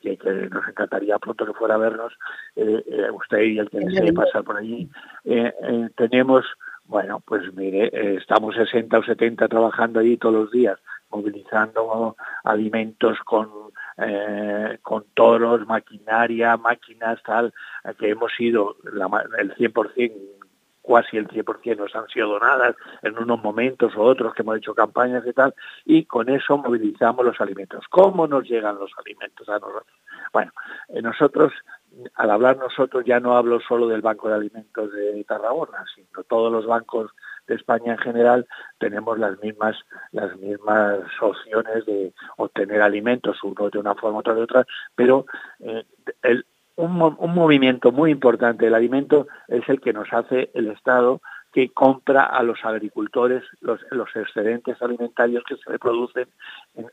que, 0.00 0.18
nos 0.50 0.66
encantaría 0.68 1.18
pronto 1.18 1.46
que 1.46 1.52
fuera 1.52 1.74
a 1.74 1.78
vernos, 1.78 2.12
eh, 2.56 2.84
eh, 2.86 3.10
usted 3.10 3.42
y 3.42 3.58
el 3.58 3.70
que 3.70 3.80
desee 3.80 4.12
pasar 4.12 4.44
por 4.44 4.56
allí. 4.56 4.88
Eh, 5.24 5.52
tenemos, 5.96 6.44
bueno, 6.84 7.20
pues 7.24 7.52
mire, 7.54 8.16
estamos 8.16 8.54
60 8.54 8.98
o 8.98 9.02
70 9.02 9.48
trabajando 9.48 10.00
allí 10.00 10.16
todos 10.16 10.34
los 10.34 10.50
días, 10.50 10.78
movilizando 11.10 12.16
alimentos 12.44 13.18
con 13.24 13.70
con 14.80 15.04
toros, 15.12 15.66
maquinaria, 15.66 16.56
máquinas, 16.56 17.22
tal, 17.22 17.52
que 17.98 18.08
hemos 18.08 18.32
ido 18.40 18.76
la, 18.82 19.10
el 19.38 19.54
100% 19.56 20.39
casi 20.86 21.16
el 21.16 21.28
100% 21.28 21.76
nos 21.76 21.94
han 21.94 22.08
sido 22.08 22.28
donadas 22.28 22.76
en 23.02 23.18
unos 23.18 23.42
momentos 23.42 23.94
o 23.96 24.02
otros 24.02 24.34
que 24.34 24.42
hemos 24.42 24.58
hecho 24.58 24.74
campañas 24.74 25.24
y 25.26 25.32
tal, 25.32 25.54
y 25.84 26.04
con 26.04 26.28
eso 26.28 26.56
movilizamos 26.58 27.24
los 27.24 27.40
alimentos. 27.40 27.84
¿Cómo 27.90 28.26
nos 28.26 28.48
llegan 28.48 28.78
los 28.78 28.90
alimentos 28.98 29.48
a 29.48 29.58
nosotros? 29.58 29.86
Bueno, 30.32 30.52
eh, 30.88 31.02
nosotros, 31.02 31.52
al 32.14 32.30
hablar 32.30 32.56
nosotros, 32.56 33.04
ya 33.04 33.20
no 33.20 33.36
hablo 33.36 33.60
solo 33.60 33.88
del 33.88 34.00
Banco 34.00 34.28
de 34.28 34.34
Alimentos 34.34 34.92
de 34.92 35.24
Tarragona, 35.24 35.84
sino 35.94 36.22
todos 36.24 36.52
los 36.52 36.66
bancos 36.66 37.10
de 37.46 37.56
España 37.56 37.92
en 37.92 37.98
general 37.98 38.46
tenemos 38.78 39.18
las 39.18 39.38
mismas 39.40 39.76
las 40.12 40.36
mismas 40.36 41.00
opciones 41.20 41.84
de 41.84 42.12
obtener 42.36 42.80
alimentos, 42.80 43.42
uno 43.42 43.68
de 43.70 43.78
una 43.78 43.94
forma, 43.96 44.20
otro 44.20 44.36
de 44.36 44.42
otra, 44.42 44.66
pero 44.94 45.26
eh, 45.58 45.84
el, 46.22 46.46
un, 47.00 47.34
movimiento 47.34 47.92
muy 47.92 48.10
importante 48.10 48.64
del 48.64 48.74
alimento 48.74 49.26
es 49.48 49.68
el 49.68 49.80
que 49.80 49.92
nos 49.92 50.12
hace 50.12 50.50
el 50.54 50.68
Estado 50.68 51.20
que 51.52 51.70
compra 51.70 52.24
a 52.24 52.42
los 52.42 52.64
agricultores 52.64 53.42
los, 53.60 53.80
excedentes 54.14 54.80
alimentarios 54.80 55.42
que 55.44 55.56
se 55.56 55.78
producen 55.78 56.28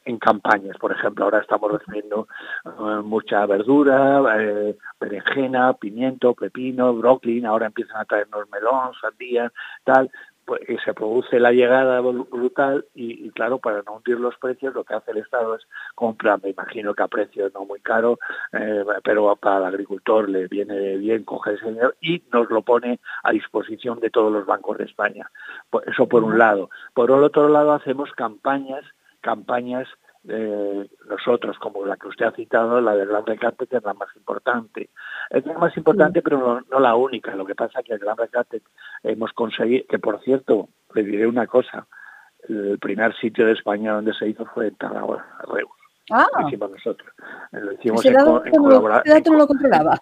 en, 0.05 0.17
campañas. 0.17 0.77
Por 0.77 0.91
ejemplo, 0.91 1.25
ahora 1.25 1.39
estamos 1.39 1.71
recibiendo 1.71 2.27
eh, 2.65 3.01
mucha 3.03 3.45
verdura, 3.45 4.23
eh, 4.41 4.75
berenjena, 4.99 5.73
pimiento, 5.73 6.33
pepino, 6.33 6.93
brócoli, 6.95 7.45
ahora 7.45 7.67
empiezan 7.67 7.97
a 7.97 8.05
traernos 8.05 8.49
melón, 8.49 8.93
sandía, 8.99 9.51
tal, 9.83 10.09
pues, 10.47 10.61
se 10.85 10.93
produce 10.93 11.41
la 11.41 11.51
llegada 11.51 11.99
brutal 11.99 12.85
y, 12.95 13.29
claro, 13.31 13.59
para 13.59 13.81
no 13.81 13.97
hundir 13.97 14.17
los 14.17 14.37
precios, 14.37 14.73
lo 14.73 14.85
que 14.85 14.93
hace 14.93 15.11
el 15.11 15.17
Estado 15.17 15.55
es 15.55 15.67
comprar, 15.93 16.41
me 16.41 16.51
imagino 16.51 16.93
que 16.93 17.03
a 17.03 17.09
precios 17.09 17.53
no 17.53 17.65
muy 17.65 17.81
caro, 17.81 18.17
eh, 18.53 18.85
pero 19.03 19.35
para 19.35 19.57
el 19.57 19.65
agricultor 19.65 20.29
le 20.29 20.47
viene 20.47 20.95
bien 20.95 21.25
coger 21.25 21.55
ese 21.55 21.67
dinero 21.67 21.93
y 21.99 22.23
nos 22.31 22.49
lo 22.49 22.61
pone 22.61 23.01
a 23.23 23.33
disposición 23.33 23.99
de 23.99 24.09
todos 24.09 24.31
los 24.31 24.45
bancos 24.45 24.77
de 24.77 24.85
España. 24.85 25.29
Pues 25.69 25.85
eso 25.85 26.07
por 26.07 26.23
un 26.23 26.37
lado. 26.37 26.69
Por 26.93 27.11
el 27.11 27.21
otro 27.25 27.49
lado 27.49 27.73
hacemos 27.73 28.09
campañas, 28.13 28.85
campañas 29.19 29.89
eh, 30.29 30.87
nosotros, 31.09 31.57
como 31.59 31.85
la 31.85 31.97
que 31.97 32.07
usted 32.07 32.25
ha 32.25 32.31
citado, 32.31 32.81
la 32.81 32.95
del 32.95 33.07
Gran 33.07 33.25
Recate, 33.25 33.67
que 33.67 33.77
es 33.77 33.83
la 33.83 33.93
más 33.93 34.09
importante. 34.15 34.89
Es 35.29 35.45
la 35.45 35.57
más 35.57 35.75
importante, 35.77 36.21
pero 36.21 36.61
no, 36.69 36.79
la 36.79 36.95
única. 36.95 37.35
Lo 37.35 37.45
que 37.45 37.55
pasa 37.55 37.79
es 37.79 37.85
que 37.85 37.93
el 37.93 37.99
Gran 37.99 38.17
Recate 38.17 38.61
hemos 39.03 39.31
conseguido, 39.33 39.85
que 39.87 39.99
por 39.99 40.21
cierto, 40.21 40.69
le 40.93 41.03
diré 41.03 41.27
una 41.27 41.47
cosa, 41.47 41.87
el 42.47 42.77
primer 42.79 43.15
sitio 43.17 43.45
de 43.45 43.53
España 43.53 43.93
donde 43.93 44.13
se 44.13 44.27
hizo 44.27 44.45
fue 44.45 44.67
en 44.67 44.75
Tarragona, 44.75 45.25
Reus. 45.47 45.71
Ah. 46.11 46.27
Lo 46.39 46.47
hicimos 46.47 46.71
nosotros. 46.71 47.11
Lo 47.51 47.71
hicimos 47.73 48.05
en, 48.05 48.13
colaboración. 48.15 49.23
no 49.25 49.37
lo 49.37 49.47
controlaba. 49.47 49.97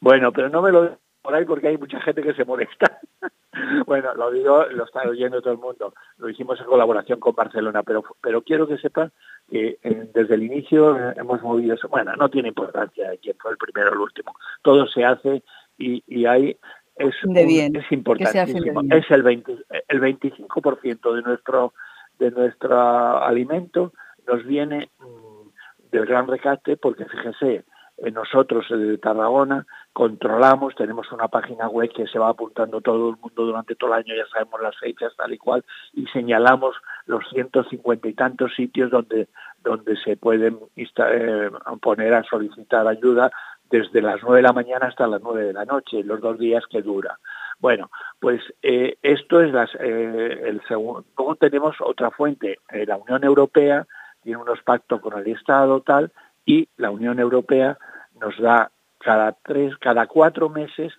Bueno, 0.00 0.32
pero 0.32 0.48
no 0.48 0.62
me 0.62 0.70
lo 0.70 0.98
por 1.24 1.34
ahí 1.34 1.46
porque 1.46 1.68
hay 1.68 1.78
mucha 1.78 1.98
gente 2.00 2.22
que 2.22 2.34
se 2.34 2.44
molesta. 2.44 3.00
bueno, 3.86 4.14
lo 4.14 4.30
digo, 4.30 4.66
lo 4.66 4.84
está 4.84 5.08
oyendo 5.08 5.40
todo 5.40 5.54
el 5.54 5.58
mundo. 5.58 5.94
Lo 6.18 6.28
hicimos 6.28 6.60
en 6.60 6.66
colaboración 6.66 7.18
con 7.18 7.34
Barcelona, 7.34 7.82
pero 7.82 8.04
pero 8.20 8.42
quiero 8.42 8.68
que 8.68 8.76
sepan 8.76 9.10
que 9.54 9.78
eh, 9.84 10.10
desde 10.12 10.34
el 10.34 10.42
inicio 10.42 10.98
eh, 10.98 11.14
hemos 11.16 11.40
movido 11.40 11.76
eso. 11.76 11.88
Bueno, 11.88 12.12
no 12.16 12.28
tiene 12.28 12.48
importancia 12.48 13.12
quién 13.22 13.36
fue 13.38 13.52
el 13.52 13.56
primero 13.56 13.90
o 13.90 13.92
el 13.92 14.00
último. 14.00 14.34
Todo 14.62 14.88
se 14.88 15.04
hace 15.04 15.44
y, 15.78 16.02
y 16.08 16.26
hay 16.26 16.58
es, 16.96 17.14
es 17.24 17.92
importantísimo. 17.92 18.82
Es 18.90 19.08
el 19.12 19.22
20, 19.22 19.56
el 19.86 20.00
25% 20.00 21.14
de 21.14 21.22
nuestro 21.22 21.72
de 22.18 22.32
nuestro 22.32 23.22
alimento 23.22 23.92
nos 24.26 24.44
viene 24.44 24.90
mm, 24.98 25.90
del 25.92 26.06
gran 26.06 26.26
recate 26.26 26.76
porque 26.76 27.04
fíjense 27.04 27.54
eh, 27.54 27.64
nosotros 28.10 28.66
de 28.68 28.98
Tarragona 28.98 29.66
controlamos, 29.92 30.74
tenemos 30.74 31.10
una 31.12 31.28
página 31.28 31.68
web 31.68 31.90
que 31.94 32.06
se 32.06 32.18
va 32.18 32.28
apuntando 32.28 32.80
todo 32.80 33.10
el 33.10 33.16
mundo 33.16 33.44
durante 33.44 33.74
todo 33.74 33.94
el 33.94 34.00
año, 34.00 34.14
ya 34.14 34.26
sabemos 34.32 34.60
las 34.60 34.76
fechas 34.78 35.12
tal 35.16 35.32
y 35.32 35.38
cual, 35.38 35.64
y 35.92 36.06
señalamos 36.06 36.76
los 37.06 37.24
150 37.30 38.08
y 38.08 38.14
tantos 38.14 38.54
sitios 38.54 38.90
donde, 38.90 39.28
donde 39.62 39.96
se 39.96 40.16
pueden 40.16 40.58
eh, 40.76 41.50
poner 41.80 42.14
a 42.14 42.24
solicitar 42.24 42.86
ayuda 42.86 43.30
desde 43.70 44.02
las 44.02 44.22
9 44.22 44.36
de 44.36 44.42
la 44.42 44.52
mañana 44.52 44.86
hasta 44.86 45.06
las 45.06 45.22
9 45.22 45.44
de 45.44 45.52
la 45.52 45.64
noche, 45.64 46.02
los 46.02 46.20
dos 46.20 46.38
días 46.38 46.64
que 46.68 46.82
dura. 46.82 47.18
Bueno, 47.60 47.90
pues 48.20 48.42
eh, 48.62 48.96
esto 49.02 49.40
es 49.40 49.54
el 49.80 50.60
segundo. 50.66 51.04
Luego 51.16 51.36
tenemos 51.36 51.76
otra 51.80 52.10
fuente, 52.10 52.58
la 52.70 52.96
Unión 52.96 53.24
Europea 53.24 53.86
tiene 54.22 54.38
unos 54.38 54.60
pactos 54.62 55.00
con 55.00 55.18
el 55.18 55.26
Estado 55.28 55.80
tal, 55.80 56.10
y 56.46 56.68
la 56.76 56.90
Unión 56.90 57.18
Europea 57.18 57.78
nos 58.24 58.38
da 58.38 58.70
cada 58.98 59.32
tres, 59.32 59.76
cada 59.78 60.06
cuatro 60.06 60.48
meses 60.48 60.92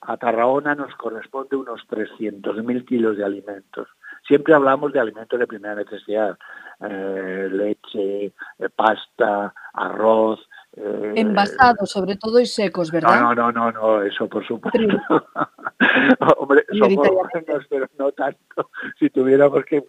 a 0.00 0.16
Tarragona 0.16 0.74
nos 0.74 0.94
corresponde 0.96 1.54
unos 1.54 1.80
300.000 1.88 2.84
kilos 2.84 3.16
de 3.16 3.24
alimentos. 3.24 3.88
Siempre 4.26 4.54
hablamos 4.54 4.92
de 4.92 4.98
alimentos 4.98 5.38
de 5.38 5.46
primera 5.46 5.76
necesidad, 5.76 6.36
eh, 6.80 7.48
leche, 7.50 8.26
eh, 8.26 8.68
pasta, 8.74 9.54
arroz. 9.72 10.40
Eh, 10.74 11.12
Envasados, 11.16 11.88
sobre 11.90 12.16
todo, 12.16 12.40
y 12.40 12.46
secos, 12.46 12.90
¿verdad? 12.90 13.20
No, 13.20 13.34
no, 13.34 13.52
no, 13.52 13.70
no, 13.70 14.02
eso 14.02 14.28
por 14.28 14.44
supuesto. 14.44 14.80
Hombre, 16.38 16.64
somos 16.76 17.08
buenos, 17.08 17.66
pero 17.68 17.86
no 17.96 18.10
tanto. 18.12 18.70
Si 18.98 19.08
tuviéramos 19.10 19.64
que 19.64 19.84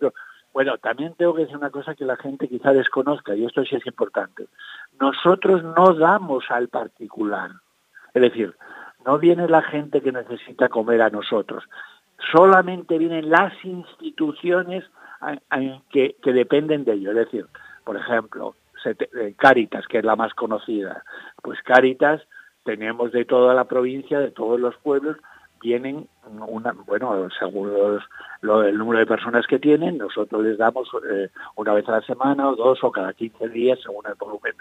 bueno, 0.53 0.77
también 0.77 1.15
tengo 1.15 1.33
que 1.33 1.41
decir 1.41 1.57
una 1.57 1.71
cosa 1.71 1.95
que 1.95 2.05
la 2.05 2.15
gente 2.15 2.47
quizá 2.47 2.71
desconozca, 2.73 3.35
y 3.35 3.43
esto 3.43 3.65
sí 3.65 3.75
es 3.75 3.85
importante. 3.87 4.45
Nosotros 4.99 5.63
no 5.63 5.93
damos 5.95 6.45
al 6.49 6.67
particular. 6.67 7.51
Es 8.13 8.21
decir, 8.21 8.55
no 9.05 9.17
viene 9.17 9.47
la 9.47 9.63
gente 9.63 10.01
que 10.01 10.11
necesita 10.11 10.69
comer 10.69 11.01
a 11.01 11.09
nosotros. 11.09 11.63
Solamente 12.31 12.99
vienen 12.99 13.29
las 13.29 13.53
instituciones 13.65 14.85
que, 15.89 16.15
dependen 16.23 16.85
de 16.85 16.93
ello. 16.93 17.09
Es 17.09 17.17
decir, 17.17 17.47
por 17.83 17.97
ejemplo, 17.97 18.55
eh, 18.85 19.33
Caritas, 19.37 19.87
que 19.87 19.97
es 19.97 20.05
la 20.05 20.15
más 20.15 20.33
conocida. 20.35 21.03
Pues 21.41 21.61
Caritas 21.63 22.21
tenemos 22.63 23.11
de 23.11 23.25
toda 23.25 23.53
la 23.53 23.65
provincia, 23.65 24.19
de 24.19 24.31
todos 24.31 24.59
los 24.59 24.75
pueblos, 24.77 25.17
tienen 25.63 26.09
una, 26.45 26.73
bueno, 26.85 27.29
según 27.39 27.71
lo, 28.41 28.63
el 28.63 28.77
número 28.77 28.99
de 28.99 29.05
personas 29.05 29.47
que 29.47 29.59
tienen, 29.59 29.97
nosotros 29.97 30.43
les 30.43 30.57
damos 30.57 30.89
eh, 31.09 31.29
una 31.55 31.73
vez 31.73 31.87
a 31.87 31.93
la 31.93 32.01
semana 32.01 32.49
o 32.49 32.55
dos 32.55 32.83
o 32.83 32.91
cada 32.91 33.13
15 33.13 33.47
días 33.47 33.79
según 33.81 34.05
el 34.05 34.15
volumen. 34.15 34.53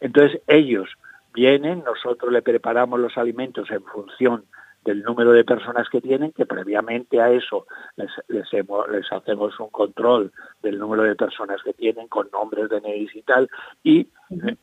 Entonces 0.00 0.40
ellos 0.46 0.88
vienen, 1.34 1.84
nosotros 1.84 2.32
le 2.32 2.40
preparamos 2.40 2.98
los 2.98 3.18
alimentos 3.18 3.70
en 3.70 3.84
función 3.84 4.44
del 4.82 5.02
número 5.02 5.32
de 5.32 5.44
personas 5.44 5.90
que 5.90 6.00
tienen, 6.00 6.32
que 6.32 6.46
previamente 6.46 7.20
a 7.20 7.30
eso 7.30 7.66
les, 7.96 8.10
les, 8.28 8.48
les 8.90 9.12
hacemos 9.12 9.60
un 9.60 9.68
control 9.68 10.32
del 10.62 10.78
número 10.78 11.02
de 11.02 11.16
personas 11.16 11.62
que 11.62 11.74
tienen 11.74 12.08
con 12.08 12.30
nombres 12.32 12.70
de 12.70 12.80
NEIS 12.80 13.14
y 13.14 13.22
tal, 13.22 13.50
y 13.82 14.08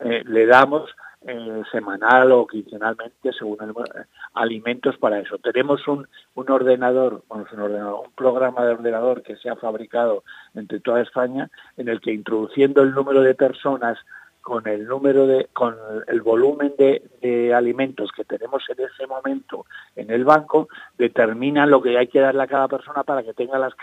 eh, 0.00 0.24
le 0.26 0.46
damos 0.46 0.90
eh, 1.28 1.62
semanal 1.70 2.32
o 2.32 2.46
quincenalmente 2.46 3.32
según 3.32 3.58
el, 3.60 3.70
eh, 3.70 4.06
alimentos 4.32 4.96
para 4.96 5.20
eso. 5.20 5.36
Tenemos 5.38 5.86
un, 5.86 6.08
un 6.34 6.50
ordenador, 6.50 7.22
bueno, 7.28 7.44
un 7.52 7.60
ordenador, 7.60 8.06
un 8.06 8.12
programa 8.12 8.64
de 8.64 8.72
ordenador 8.72 9.22
que 9.22 9.36
se 9.36 9.50
ha 9.50 9.56
fabricado 9.56 10.24
entre 10.54 10.80
toda 10.80 11.02
España 11.02 11.50
en 11.76 11.88
el 11.88 12.00
que 12.00 12.12
introduciendo 12.12 12.82
el 12.82 12.92
número 12.92 13.20
de 13.20 13.34
personas 13.34 13.98
con 14.40 14.66
el 14.66 14.86
número 14.86 15.26
de, 15.26 15.48
con 15.52 15.76
el 16.06 16.22
volumen 16.22 16.72
de, 16.78 17.02
de, 17.20 17.52
alimentos 17.52 18.10
que 18.16 18.24
tenemos 18.24 18.64
en 18.70 18.82
ese 18.86 19.06
momento 19.06 19.66
en 19.94 20.10
el 20.10 20.24
banco, 20.24 20.68
determina 20.96 21.66
lo 21.66 21.82
que 21.82 21.98
hay 21.98 22.06
que 22.06 22.20
darle 22.20 22.44
a 22.44 22.46
cada 22.46 22.68
persona 22.68 23.02
para 23.04 23.22
que 23.22 23.34
tenga 23.34 23.58
las 23.58 23.74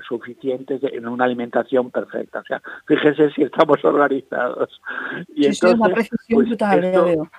suficientes 0.00 0.82
en 0.82 1.06
una 1.06 1.24
alimentación 1.24 1.90
perfecta. 1.90 2.40
O 2.40 2.44
sea, 2.44 2.62
fíjense 2.86 3.30
si 3.30 3.42
estamos 3.42 3.78
organizados. 3.84 4.80
Y 5.34 5.44
sí, 5.44 5.48
entonces, 5.48 5.80
una 5.80 5.94
precisión 5.94 6.18
pues 6.38 6.48
brutal, 6.48 6.84
esto, 6.84 7.04
veo. 7.04 7.30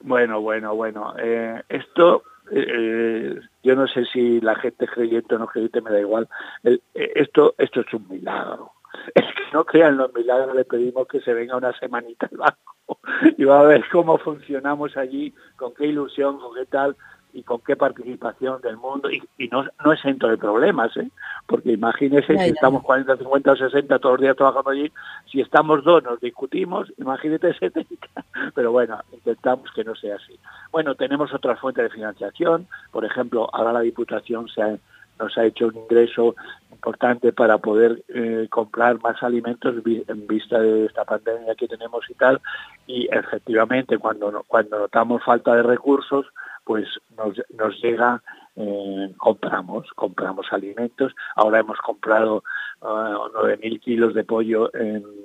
Bueno, 0.00 0.40
bueno, 0.40 0.74
bueno. 0.74 1.14
Eh, 1.18 1.62
esto, 1.68 2.22
eh, 2.50 3.38
yo 3.62 3.76
no 3.76 3.86
sé 3.86 4.04
si 4.06 4.40
la 4.40 4.54
gente 4.54 4.86
creyente 4.86 5.34
o 5.34 5.38
no 5.38 5.46
creyente, 5.46 5.82
me 5.82 5.90
da 5.90 6.00
igual. 6.00 6.28
El, 6.62 6.82
eh, 6.94 7.12
esto, 7.16 7.54
esto 7.58 7.80
es 7.80 7.94
un 7.94 8.08
milagro. 8.08 8.72
Es 9.14 9.24
que 9.24 9.42
no 9.52 9.64
crean 9.64 9.96
los 9.96 10.12
milagros, 10.12 10.54
le 10.54 10.64
pedimos 10.64 11.06
que 11.06 11.20
se 11.20 11.32
venga 11.32 11.56
una 11.56 11.72
semanita 11.78 12.28
al 12.30 12.38
banco 12.38 12.98
y 13.38 13.44
va 13.44 13.60
a 13.60 13.64
ver 13.64 13.84
cómo 13.90 14.18
funcionamos 14.18 14.96
allí, 14.96 15.32
con 15.56 15.72
qué 15.74 15.86
ilusión, 15.86 16.38
con 16.38 16.54
qué 16.54 16.66
tal 16.66 16.96
y 17.32 17.42
con 17.42 17.60
qué 17.60 17.76
participación 17.76 18.60
del 18.60 18.76
mundo 18.76 19.10
y, 19.10 19.22
y 19.38 19.48
no, 19.48 19.64
no 19.84 19.92
exento 19.92 20.28
de 20.28 20.36
problemas, 20.36 20.96
¿eh? 20.96 21.10
porque 21.46 21.72
imagínese 21.72 22.36
si 22.38 22.50
estamos 22.50 22.82
40, 22.82 23.16
50 23.16 23.52
o 23.52 23.56
60 23.56 23.98
todos 23.98 24.14
los 24.14 24.22
días 24.22 24.36
trabajando 24.36 24.70
allí, 24.70 24.92
si 25.30 25.40
estamos 25.40 25.84
dos 25.84 26.02
nos 26.02 26.20
discutimos, 26.20 26.92
imagínate 26.98 27.54
70, 27.58 28.06
pero 28.54 28.72
bueno, 28.72 28.98
intentamos 29.12 29.70
que 29.74 29.84
no 29.84 29.94
sea 29.94 30.16
así. 30.16 30.38
Bueno, 30.72 30.94
tenemos 30.94 31.32
otras 31.32 31.58
fuentes 31.58 31.84
de 31.84 31.90
financiación, 31.90 32.66
por 32.90 33.04
ejemplo, 33.04 33.48
ahora 33.52 33.72
la 33.72 33.80
Diputación 33.80 34.48
se 34.48 34.62
ha, 34.62 34.76
nos 35.18 35.36
ha 35.36 35.44
hecho 35.44 35.68
un 35.68 35.76
ingreso 35.76 36.34
importante 36.72 37.32
para 37.32 37.58
poder 37.58 38.02
eh, 38.08 38.46
comprar 38.48 39.00
más 39.02 39.22
alimentos 39.22 39.74
en 39.84 40.26
vista 40.26 40.58
de 40.58 40.86
esta 40.86 41.04
pandemia 41.04 41.54
que 41.54 41.68
tenemos 41.68 42.08
y 42.08 42.14
tal, 42.14 42.40
y 42.86 43.06
efectivamente 43.12 43.98
cuando, 43.98 44.44
cuando 44.46 44.78
notamos 44.78 45.22
falta 45.22 45.54
de 45.54 45.62
recursos, 45.62 46.26
pues 46.64 46.86
nos, 47.16 47.40
nos 47.50 47.80
llega, 47.82 48.22
eh, 48.56 49.12
compramos, 49.16 49.88
compramos 49.94 50.46
alimentos. 50.52 51.14
Ahora 51.34 51.60
hemos 51.60 51.78
comprado 51.78 52.44
uh, 52.80 52.86
9.000 52.86 53.80
kilos 53.80 54.14
de 54.14 54.24
pollo 54.24 54.70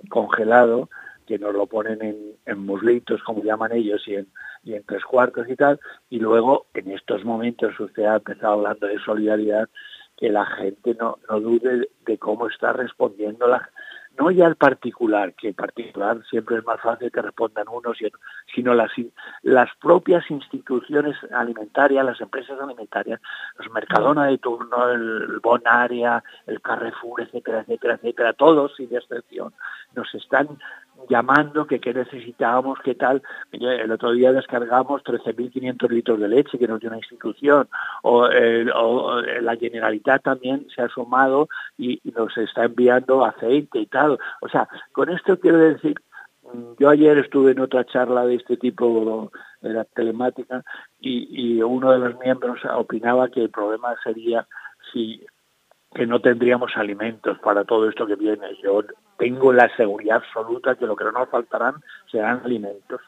congelado, 0.09 0.89
que 1.25 1.39
nos 1.39 1.53
lo 1.53 1.65
ponen 1.65 2.01
en, 2.01 2.17
en 2.45 2.59
muslitos, 2.59 3.23
como 3.23 3.43
llaman 3.43 3.71
ellos, 3.71 4.07
y 4.07 4.15
en, 4.15 4.27
y 4.63 4.73
en 4.73 4.83
tres 4.83 5.03
cuartos 5.03 5.49
y 5.49 5.55
tal. 5.55 5.79
Y 6.09 6.19
luego, 6.19 6.67
en 6.73 6.91
estos 6.91 7.23
momentos, 7.25 7.79
usted 7.79 8.03
ha 8.03 8.15
empezado 8.15 8.53
hablando 8.53 8.87
de 8.87 8.99
solidaridad, 8.99 9.69
que 10.17 10.29
la 10.29 10.45
gente 10.45 10.95
no, 10.99 11.17
no 11.29 11.39
dude 11.39 11.89
de 12.05 12.17
cómo 12.17 12.47
está 12.47 12.71
respondiendo 12.73 13.47
la, 13.47 13.69
no 14.17 14.31
ya 14.31 14.47
el 14.47 14.55
particular, 14.55 15.33
que 15.33 15.49
el 15.49 15.53
particular 15.53 16.21
siempre 16.29 16.57
es 16.57 16.65
más 16.65 16.79
fácil 16.81 17.11
que 17.11 17.21
respondan 17.21 17.67
unos, 17.67 17.97
sino 18.53 18.73
las, 18.73 18.91
las 19.41 19.69
propias 19.81 20.29
instituciones 20.29 21.15
alimentarias, 21.31 22.05
las 22.05 22.21
empresas 22.21 22.59
alimentarias, 22.59 23.19
los 23.57 23.71
Mercadona 23.71 24.25
de 24.27 24.37
turno, 24.37 24.89
el 24.89 25.39
Bonaria, 25.41 26.23
el 26.47 26.61
Carrefour, 26.61 27.21
etcétera, 27.21 27.61
etcétera, 27.61 27.95
etcétera, 27.95 28.33
todos 28.33 28.75
sin 28.75 28.93
excepción, 28.95 29.53
nos 29.95 30.13
están 30.15 30.47
llamando 31.09 31.67
que 31.67 31.79
qué 31.79 31.93
necesitábamos, 31.93 32.79
qué 32.83 32.95
tal. 32.95 33.21
El 33.51 33.91
otro 33.91 34.11
día 34.11 34.31
descargamos 34.31 35.03
13.500 35.03 35.89
litros 35.89 36.19
de 36.19 36.27
leche 36.27 36.57
que 36.57 36.67
nos 36.67 36.79
dio 36.79 36.89
una 36.89 36.97
institución, 36.97 37.67
o, 38.03 38.27
eh, 38.29 38.65
o, 38.73 39.21
la 39.21 39.55
Generalitat 39.55 40.23
también 40.23 40.67
se 40.73 40.81
ha 40.81 40.89
sumado 40.89 41.47
y, 41.77 41.99
y, 42.03 42.11
nos 42.11 42.37
está 42.37 42.65
enviando 42.65 43.25
aceite 43.25 43.79
y 43.79 43.85
tal. 43.85 44.17
O 44.41 44.49
sea, 44.49 44.67
con 44.91 45.09
esto 45.09 45.39
quiero 45.39 45.57
decir, 45.57 45.95
mm, 46.43 46.73
yo 46.79 46.89
ayer 46.89 47.17
estuve 47.17 47.51
en 47.51 47.59
otra 47.59 47.85
charla 47.85 48.25
de 48.25 48.35
este 48.35 48.57
tipo 48.57 49.31
de 49.61 49.73
la 49.73 49.85
telemática 49.85 50.63
y, 50.99 51.57
y 51.57 51.61
uno 51.61 51.91
de 51.91 51.99
los 51.99 52.19
miembros 52.19 52.59
opinaba 52.75 53.29
que 53.29 53.41
el 53.41 53.49
problema 53.49 53.95
sería 54.03 54.47
si 54.91 55.25
que 55.95 56.05
no 56.05 56.19
tendríamos 56.19 56.75
alimentos 56.75 57.39
para 57.39 57.63
todo 57.63 57.89
esto 57.89 58.05
que 58.05 58.15
viene. 58.15 58.47
Yo 58.61 58.83
tengo 59.17 59.53
la 59.53 59.73
seguridad 59.77 60.17
absoluta 60.17 60.75
que 60.75 60.85
lo 60.85 60.95
que 60.95 61.05
no 61.05 61.13
nos 61.13 61.29
faltarán 61.29 61.75
serán 62.11 62.41
alimentos. 62.43 62.99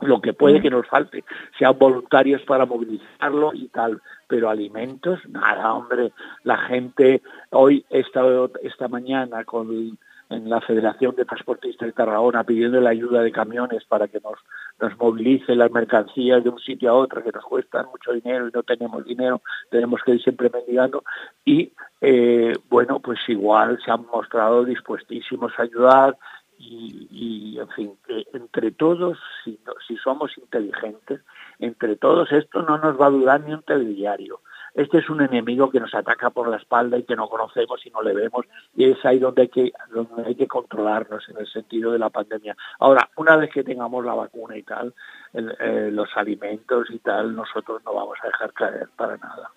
Lo 0.00 0.20
que 0.20 0.32
puede 0.32 0.60
que 0.60 0.68
nos 0.68 0.86
falte 0.88 1.22
sean 1.56 1.78
voluntarios 1.78 2.42
para 2.42 2.66
movilizarlo 2.66 3.52
y 3.54 3.68
tal, 3.68 4.02
pero 4.26 4.50
alimentos, 4.50 5.20
nada, 5.28 5.72
hombre. 5.72 6.12
La 6.42 6.58
gente, 6.58 7.22
hoy, 7.50 7.84
esta, 7.88 8.22
esta 8.62 8.88
mañana, 8.88 9.44
con 9.44 9.96
en 10.32 10.48
la 10.48 10.60
Federación 10.60 11.14
de 11.14 11.24
Transportistas 11.24 11.86
de 11.86 11.92
Tarragona 11.92 12.44
pidiendo 12.44 12.80
la 12.80 12.90
ayuda 12.90 13.22
de 13.22 13.32
camiones 13.32 13.84
para 13.84 14.08
que 14.08 14.20
nos, 14.20 14.38
nos 14.80 14.98
movilicen 14.98 15.58
las 15.58 15.70
mercancías 15.70 16.42
de 16.42 16.50
un 16.50 16.58
sitio 16.58 16.90
a 16.90 16.94
otro 16.94 17.22
que 17.22 17.32
nos 17.32 17.44
cuestan 17.44 17.86
mucho 17.86 18.12
dinero 18.12 18.48
y 18.48 18.52
no 18.52 18.62
tenemos 18.62 19.04
dinero, 19.04 19.42
tenemos 19.70 20.00
que 20.04 20.12
ir 20.12 20.22
siempre 20.22 20.50
mendigando. 20.50 21.04
Y 21.44 21.72
eh, 22.00 22.54
bueno, 22.68 23.00
pues 23.00 23.18
igual 23.28 23.78
se 23.84 23.90
han 23.90 24.06
mostrado 24.06 24.64
dispuestísimos 24.64 25.52
a 25.58 25.62
ayudar 25.62 26.16
y, 26.58 27.58
en 27.58 27.68
fin, 27.70 27.92
entre 28.32 28.70
todos, 28.70 29.18
si, 29.42 29.58
si 29.86 29.96
somos 29.96 30.36
inteligentes, 30.38 31.20
entre 31.58 31.96
todos 31.96 32.30
esto 32.30 32.62
no 32.62 32.78
nos 32.78 33.00
va 33.00 33.06
a 33.06 33.10
durar 33.10 33.40
ni 33.40 33.52
un 33.52 33.62
telediario 33.62 34.40
este 34.74 34.98
es 34.98 35.10
un 35.10 35.20
enemigo 35.20 35.70
que 35.70 35.80
nos 35.80 35.94
ataca 35.94 36.30
por 36.30 36.48
la 36.48 36.56
espalda 36.56 36.96
y 36.96 37.02
que 37.02 37.16
no 37.16 37.28
conocemos 37.28 37.84
y 37.84 37.90
no 37.90 38.02
le 38.02 38.14
vemos 38.14 38.46
y 38.74 38.90
es 38.90 39.04
ahí 39.04 39.18
donde 39.18 39.42
hay 39.42 39.48
que, 39.48 39.72
donde 39.92 40.26
hay 40.26 40.34
que 40.34 40.46
controlarnos 40.46 41.28
en 41.28 41.38
el 41.38 41.46
sentido 41.46 41.92
de 41.92 41.98
la 41.98 42.10
pandemia. 42.10 42.56
Ahora, 42.78 43.08
una 43.16 43.36
vez 43.36 43.50
que 43.50 43.64
tengamos 43.64 44.04
la 44.04 44.14
vacuna 44.14 44.56
y 44.56 44.62
tal, 44.62 44.94
el, 45.34 45.54
eh, 45.60 45.90
los 45.92 46.08
alimentos 46.16 46.88
y 46.90 46.98
tal, 47.00 47.34
nosotros 47.36 47.82
no 47.84 47.94
vamos 47.94 48.18
a 48.22 48.26
dejar 48.26 48.52
caer 48.52 48.88
para 48.96 49.16
nada. 49.18 49.50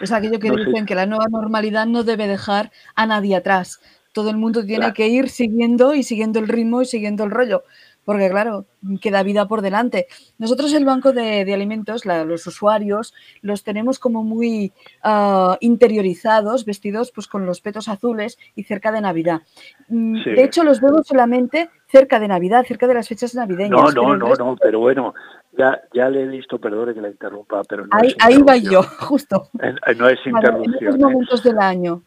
Es 0.00 0.10
aquello 0.12 0.38
que 0.38 0.48
no 0.48 0.56
dicen 0.56 0.80
sé. 0.80 0.86
que 0.86 0.94
la 0.94 1.06
nueva 1.06 1.26
normalidad 1.30 1.86
no 1.86 2.02
debe 2.02 2.26
dejar 2.26 2.70
a 2.94 3.06
nadie 3.06 3.36
atrás. 3.36 3.80
Todo 4.12 4.30
el 4.30 4.38
mundo 4.38 4.64
tiene 4.64 4.80
claro. 4.80 4.94
que 4.94 5.08
ir 5.08 5.28
siguiendo 5.28 5.94
y 5.94 6.02
siguiendo 6.02 6.38
el 6.38 6.48
ritmo 6.48 6.80
y 6.80 6.86
siguiendo 6.86 7.24
el 7.24 7.30
rollo 7.30 7.62
porque 8.08 8.30
claro, 8.30 8.64
queda 9.02 9.22
vida 9.22 9.46
por 9.48 9.60
delante. 9.60 10.06
Nosotros 10.38 10.72
el 10.72 10.86
banco 10.86 11.12
de, 11.12 11.44
de 11.44 11.52
alimentos, 11.52 12.06
la, 12.06 12.24
los 12.24 12.46
usuarios, 12.46 13.12
los 13.42 13.64
tenemos 13.64 13.98
como 13.98 14.24
muy 14.24 14.72
uh, 15.04 15.56
interiorizados, 15.60 16.64
vestidos 16.64 17.12
pues 17.12 17.28
con 17.28 17.44
los 17.44 17.60
petos 17.60 17.86
azules 17.86 18.38
y 18.54 18.62
cerca 18.62 18.92
de 18.92 19.02
Navidad. 19.02 19.42
Mm, 19.88 20.22
sí. 20.24 20.30
De 20.30 20.42
hecho, 20.42 20.64
los 20.64 20.80
vemos 20.80 21.06
solamente 21.06 21.68
cerca 21.86 22.18
de 22.18 22.28
Navidad, 22.28 22.64
cerca 22.66 22.86
de 22.86 22.94
las 22.94 23.08
fechas 23.08 23.34
navideñas. 23.34 23.72
No, 23.72 23.90
no, 23.90 24.16
no, 24.16 24.28
resto... 24.28 24.42
no, 24.42 24.56
pero 24.56 24.80
bueno, 24.80 25.12
ya, 25.58 25.78
ya 25.92 26.08
le 26.08 26.22
he 26.22 26.28
visto, 26.28 26.58
perdone 26.58 26.94
que 26.94 27.02
la 27.02 27.10
interrumpa, 27.10 27.60
pero 27.64 27.84
no 27.84 27.90
ahí, 27.92 28.14
ahí 28.20 28.40
va 28.40 28.56
yo, 28.56 28.82
justo. 29.00 29.50
No 29.98 30.08
es 30.08 30.18
interrupción. 30.24 30.64
en 30.64 30.74
estos 30.82 30.98
momentos 30.98 31.44
¿eh? 31.44 31.48
del 31.50 31.58
año. 31.58 32.02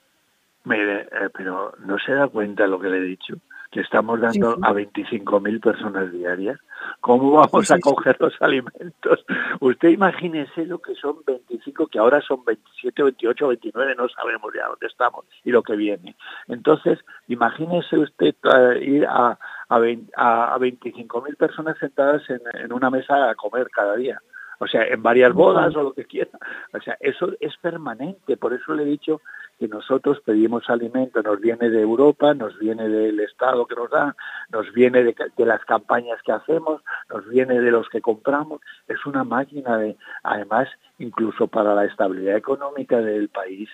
Mire, 0.63 1.01
eh, 1.01 1.29
pero 1.31 1.75
no 1.85 1.99
se 1.99 2.13
da 2.13 2.27
cuenta 2.27 2.65
lo 2.65 2.79
que 2.79 2.89
le 2.89 2.97
he 2.97 3.01
dicho 3.01 3.35
que 3.71 3.79
estamos 3.79 4.19
dando 4.19 4.55
sí, 4.55 4.57
sí. 4.57 4.61
a 4.63 4.73
25.000 4.73 5.61
personas 5.61 6.11
diarias, 6.11 6.59
¿cómo 6.99 7.31
vamos 7.31 7.67
sí, 7.67 7.73
a 7.73 7.79
coger 7.79 8.17
los 8.19 8.33
alimentos? 8.41 9.25
Usted 9.61 9.89
imagínese 9.89 10.65
lo 10.65 10.79
que 10.79 10.93
son 10.95 11.17
25, 11.25 11.87
que 11.87 11.97
ahora 11.97 12.21
son 12.21 12.43
27, 12.43 13.01
28, 13.01 13.47
29, 13.47 13.95
no 13.95 14.09
sabemos 14.09 14.51
ya 14.53 14.67
dónde 14.67 14.87
estamos 14.87 15.25
y 15.45 15.51
lo 15.51 15.63
que 15.63 15.75
viene. 15.77 16.15
Entonces, 16.47 16.99
imagínese 17.29 17.97
usted 17.97 18.35
uh, 18.43 18.73
ir 18.73 19.05
a, 19.05 19.39
a, 19.69 19.79
20, 19.79 20.11
a, 20.17 20.53
a 20.53 20.59
25.000 20.59 21.37
personas 21.37 21.77
sentadas 21.79 22.21
en, 22.29 22.41
en 22.53 22.73
una 22.73 22.89
mesa 22.89 23.29
a 23.29 23.35
comer 23.35 23.69
cada 23.71 23.95
día 23.95 24.21
o 24.61 24.67
sea, 24.67 24.83
en 24.83 25.01
varias 25.01 25.33
bodas 25.33 25.75
o 25.75 25.81
lo 25.81 25.93
que 25.93 26.05
quiera. 26.05 26.37
O 26.71 26.79
sea, 26.79 26.95
eso 26.99 27.31
es 27.39 27.57
permanente, 27.57 28.37
por 28.37 28.53
eso 28.53 28.75
le 28.75 28.83
he 28.83 28.85
dicho 28.85 29.19
que 29.57 29.67
nosotros 29.67 30.21
pedimos 30.23 30.69
alimento, 30.69 31.23
nos 31.23 31.41
viene 31.41 31.71
de 31.71 31.81
Europa, 31.81 32.35
nos 32.35 32.57
viene 32.59 32.87
del 32.87 33.19
Estado 33.21 33.65
que 33.65 33.73
nos 33.73 33.89
da, 33.89 34.15
nos 34.51 34.71
viene 34.71 35.03
de, 35.03 35.15
de, 35.35 35.45
las 35.47 35.65
campañas 35.65 36.21
que 36.23 36.31
hacemos, 36.31 36.83
nos 37.09 37.27
viene 37.27 37.59
de 37.59 37.71
los 37.71 37.89
que 37.89 38.01
compramos. 38.01 38.61
Es 38.87 39.03
una 39.07 39.23
máquina 39.23 39.77
de, 39.77 39.97
además, 40.21 40.69
incluso 40.99 41.47
para 41.47 41.73
la 41.73 41.85
estabilidad 41.85 42.37
económica 42.37 42.97
del 43.01 43.29
país, 43.29 43.67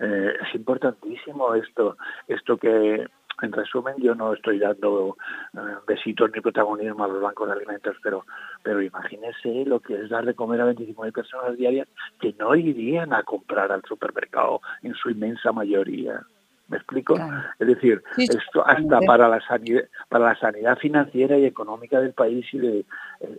eh, 0.00 0.34
es 0.42 0.54
importantísimo 0.54 1.54
esto, 1.54 1.96
esto 2.28 2.58
que 2.58 3.06
en 3.44 3.52
resumen, 3.52 3.94
yo 3.98 4.14
no 4.14 4.32
estoy 4.32 4.58
dando 4.58 5.08
uh, 5.08 5.58
besitos 5.86 6.30
ni 6.34 6.40
protagonismo 6.40 7.04
a 7.04 7.08
los 7.08 7.20
bancos 7.20 7.48
de 7.48 7.54
alimentos, 7.54 7.96
pero, 8.02 8.24
pero 8.62 8.82
imagínese 8.82 9.64
lo 9.66 9.80
que 9.80 9.94
es 9.94 10.08
dar 10.08 10.24
de 10.24 10.34
comer 10.34 10.60
a 10.60 10.72
25.000 10.72 11.12
personas 11.12 11.56
diarias 11.56 11.88
que 12.20 12.34
no 12.38 12.54
irían 12.54 13.12
a 13.12 13.22
comprar 13.22 13.70
al 13.72 13.82
supermercado 13.82 14.60
en 14.82 14.94
su 14.94 15.10
inmensa 15.10 15.52
mayoría. 15.52 16.24
¿Me 16.66 16.78
explico? 16.78 17.14
Es 17.58 17.66
decir, 17.66 18.02
esto 18.16 18.66
hasta 18.66 18.98
para 19.00 19.28
la 19.28 19.38
sanidad, 19.46 19.82
para 20.08 20.28
la 20.28 20.36
sanidad 20.36 20.78
financiera 20.78 21.36
y 21.36 21.44
económica 21.44 22.00
del 22.00 22.14
país 22.14 22.46
y 22.54 22.58
de, 22.58 22.78
eh, 22.78 22.84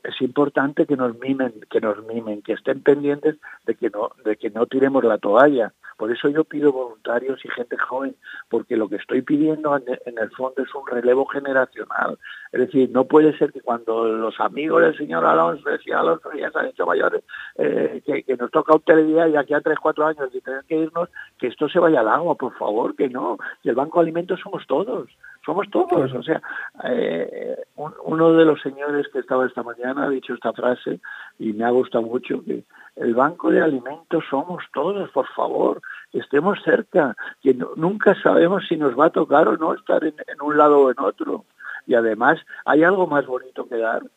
es 0.04 0.22
importante 0.22 0.86
que 0.86 0.96
nos 0.96 1.18
mimen, 1.20 1.54
que 1.70 1.82
nos 1.82 2.06
mimen, 2.06 2.42
que 2.42 2.54
estén 2.54 2.82
pendientes 2.82 3.38
de 3.66 3.76
que 3.76 3.90
no, 3.90 4.12
de 4.24 4.38
que 4.38 4.50
no 4.50 4.66
tiremos 4.66 5.04
la 5.04 5.18
toalla. 5.18 5.74
Por 5.98 6.12
eso 6.12 6.28
yo 6.28 6.44
pido 6.44 6.74
voluntarios 6.74 7.44
y 7.46 7.50
gente 7.50 7.78
joven, 7.78 8.16
porque 8.50 8.76
lo 8.76 8.90
que 8.90 8.98
estoy 8.98 9.22
pidiendo 9.22 9.76
en 9.78 10.18
el 10.18 10.30
fondo 10.32 10.62
es 10.62 10.76
un 10.76 10.86
relevo 10.88 11.26
generacional. 11.26 12.18
Es 12.52 12.62
decir, 12.62 12.90
no 12.90 13.06
puede 13.06 13.38
ser 13.38 13.52
que 13.52 13.62
cuando 13.62 14.06
los 14.06 14.40
amigos 14.40 14.82
del 14.82 14.98
señor 14.98 15.26
Alonso, 15.26 15.70
del 15.70 15.82
señor 15.82 16.00
Alonso 16.00 16.32
ya 16.34 16.50
se 16.52 16.60
han 16.60 16.68
hecho 16.68 16.86
mayores, 16.86 17.24
eh, 17.58 18.02
que, 18.06 18.38
nos 18.38 18.50
toca 18.52 18.76
hostelería 18.76 19.28
y 19.28 19.36
aquí 19.36 19.54
a 19.54 19.60
tres, 19.62 19.78
cuatro 19.78 20.06
años 20.06 20.30
y 20.34 20.42
tener 20.42 20.64
que 20.64 20.78
irnos, 20.78 21.10
que 21.38 21.48
esto 21.48 21.68
se 21.68 21.80
vaya 21.80 22.00
al 22.00 22.08
agua, 22.08 22.36
por 22.36 22.54
favor, 22.58 22.96
que 22.96 23.10
no. 23.10 23.38
Y 23.64 23.70
el 23.70 23.76
Banco 23.76 24.00
de 24.00 24.04
Alimentos 24.04 24.40
somos 24.42 24.66
todos, 24.68 25.10
somos 25.46 25.70
todos. 25.70 26.14
O 26.14 26.24
sea, 26.24 26.42
eh, 26.86 27.58
uno 27.76 28.34
de 28.34 28.46
los 28.46 28.62
señores 28.62 29.08
que 29.12 29.20
estaba 29.20 29.46
esta 29.46 29.64
mañana 29.64 29.75
ha 29.84 30.10
dicho 30.10 30.34
esta 30.34 30.54
frase 30.54 31.00
y 31.40 31.54
me 31.54 31.66
ha 31.66 31.70
gustado 31.70 32.06
mucho, 32.06 32.44
que 32.44 32.64
el 32.96 33.14
Banco 33.14 33.52
de 33.52 33.62
Alimentos 33.62 34.24
somos 34.30 34.64
todos, 34.74 35.10
por 35.12 35.28
favor, 35.28 35.82
estemos 36.14 36.60
cerca, 36.64 37.16
que 37.42 37.54
nunca 37.76 38.16
sabemos 38.22 38.66
si 38.68 38.78
nos 38.78 38.98
va 38.98 39.08
a 39.08 39.10
tocar 39.10 39.48
o 39.48 39.58
no 39.58 39.74
estar 39.74 40.04
en, 40.04 40.16
un 40.42 40.58
lado 40.58 40.80
o 40.80 40.92
en 40.92 41.00
otro. 41.00 41.46
Y 41.88 41.94
además 41.94 42.40
hay 42.64 42.84
algo 42.84 43.06
más 43.08 43.26
bonito 43.26 43.68
que 43.68 43.78
dar. 43.78 44.02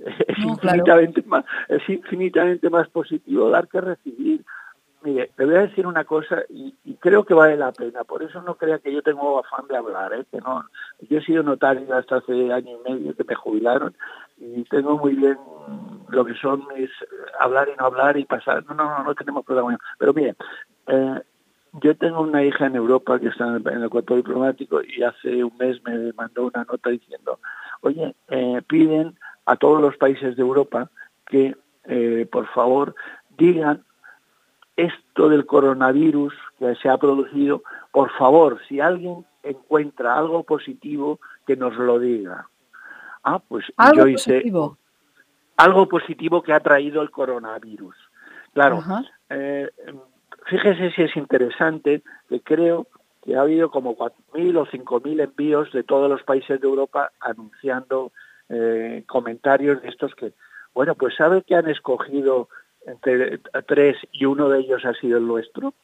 Es, 0.00 0.38
infinitamente 0.38 1.22
más, 1.26 1.44
es 1.68 1.86
infinitamente 1.86 2.70
más 2.70 2.88
positivo 2.88 3.50
dar 3.50 3.68
que 3.68 3.82
recibir. 3.82 4.42
Mire, 5.02 5.30
le 5.36 5.44
voy 5.44 5.54
a 5.56 5.66
decir 5.66 5.86
una 5.86 6.04
cosa 6.04 6.42
y, 6.48 6.74
creo 7.00 7.24
que 7.24 7.34
vale 7.34 7.56
la 7.56 7.70
pena. 7.72 8.04
Por 8.04 8.22
eso 8.22 8.40
no 8.40 8.54
crea 8.54 8.78
que 8.78 8.92
yo 8.92 9.02
tengo 9.02 9.38
afán 9.38 9.66
de 9.68 9.76
hablar. 9.76 10.14
¿eh? 10.14 10.24
Que 10.30 10.38
no, 10.38 10.64
yo 11.00 11.18
he 11.18 11.22
sido 11.22 11.42
notario 11.42 11.94
hasta 11.94 12.16
hace 12.16 12.50
año 12.50 12.78
y 12.78 12.90
medio 12.90 13.14
que 13.14 13.24
me 13.24 13.34
jubilaron 13.34 13.94
y 14.40 14.64
tengo 14.64 14.98
muy 14.98 15.14
bien 15.14 15.38
lo 16.08 16.24
que 16.24 16.34
son 16.34 16.66
mis 16.74 16.90
hablar 17.38 17.68
y 17.68 17.76
no 17.78 17.86
hablar 17.86 18.16
y 18.16 18.24
pasar. 18.24 18.64
No, 18.64 18.74
no, 18.74 18.84
no, 18.84 19.04
no 19.04 19.14
tenemos 19.14 19.44
problema. 19.44 19.78
Pero 19.98 20.14
mire, 20.14 20.34
eh, 20.86 21.20
yo 21.74 21.96
tengo 21.96 22.22
una 22.22 22.42
hija 22.42 22.66
en 22.66 22.74
Europa 22.74 23.20
que 23.20 23.28
está 23.28 23.46
en 23.46 23.82
el, 23.82 23.90
cuerpo 23.90 24.16
diplomático 24.16 24.80
y 24.82 25.02
hace 25.02 25.44
un 25.44 25.56
mes 25.58 25.80
me 25.84 26.12
mandó 26.14 26.46
una 26.46 26.64
nota 26.64 26.90
diciendo, 26.90 27.38
oye, 27.82 28.14
eh, 28.28 28.62
piden 28.66 29.16
a 29.44 29.56
todos 29.56 29.80
los 29.80 29.96
países 29.96 30.36
de 30.36 30.42
Europa 30.42 30.90
que, 31.26 31.56
eh, 31.84 32.26
por 32.30 32.46
favor, 32.48 32.94
digan 33.36 33.84
esto 34.76 35.28
del 35.28 35.46
coronavirus 35.46 36.34
que 36.58 36.74
se 36.76 36.88
ha 36.88 36.96
producido, 36.96 37.62
por 37.92 38.10
favor, 38.12 38.58
si 38.68 38.80
alguien 38.80 39.26
encuentra 39.42 40.16
algo 40.16 40.42
positivo, 40.42 41.20
que 41.46 41.56
nos 41.56 41.76
lo 41.76 41.98
diga. 41.98 42.48
Ah, 43.22 43.38
pues 43.38 43.64
yo 43.94 44.06
hice 44.06 44.32
positivo? 44.32 44.78
algo 45.56 45.88
positivo 45.88 46.42
que 46.42 46.52
ha 46.52 46.60
traído 46.60 47.02
el 47.02 47.10
coronavirus. 47.10 47.94
Claro, 48.54 48.82
eh, 49.28 49.68
fíjese 50.46 50.90
si 50.92 51.02
es 51.02 51.16
interesante 51.16 52.02
que 52.28 52.40
creo 52.40 52.86
que 53.22 53.36
ha 53.36 53.42
habido 53.42 53.70
como 53.70 53.96
4.000 53.96 54.58
o 54.58 54.66
5.000 54.66 55.22
envíos 55.22 55.72
de 55.72 55.82
todos 55.82 56.10
los 56.10 56.22
países 56.22 56.60
de 56.60 56.66
Europa 56.66 57.12
anunciando 57.20 58.12
eh, 58.48 59.04
comentarios 59.06 59.82
de 59.82 59.88
estos 59.88 60.14
que, 60.14 60.32
bueno, 60.74 60.94
pues 60.94 61.14
¿sabe 61.16 61.42
que 61.42 61.54
han 61.54 61.68
escogido 61.68 62.48
entre 62.86 63.38
tres 63.66 63.96
y 64.12 64.24
uno 64.24 64.48
de 64.48 64.60
ellos 64.60 64.84
ha 64.84 64.94
sido 64.94 65.18
el 65.18 65.26
nuestro? 65.26 65.74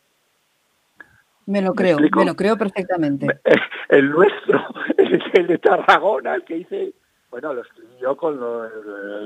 Me 1.47 1.63
lo 1.63 1.75
creo, 1.75 1.99
me, 1.99 2.25
lo 2.25 2.35
creo 2.35 2.57
perfectamente. 2.57 3.41
El 3.89 4.11
nuestro, 4.11 4.67
es 4.97 5.21
el 5.35 5.47
de 5.47 5.59
Tarragona, 5.59 6.35
el 6.35 6.45
que 6.45 6.57
hice, 6.57 6.93
bueno, 7.37 7.53
lo 7.53 7.61
escribí 7.61 7.99
yo 8.01 8.17
con, 8.17 8.39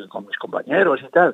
con 0.08 0.26
mis 0.26 0.36
compañeros 0.36 1.00
y 1.00 1.08
tal. 1.10 1.32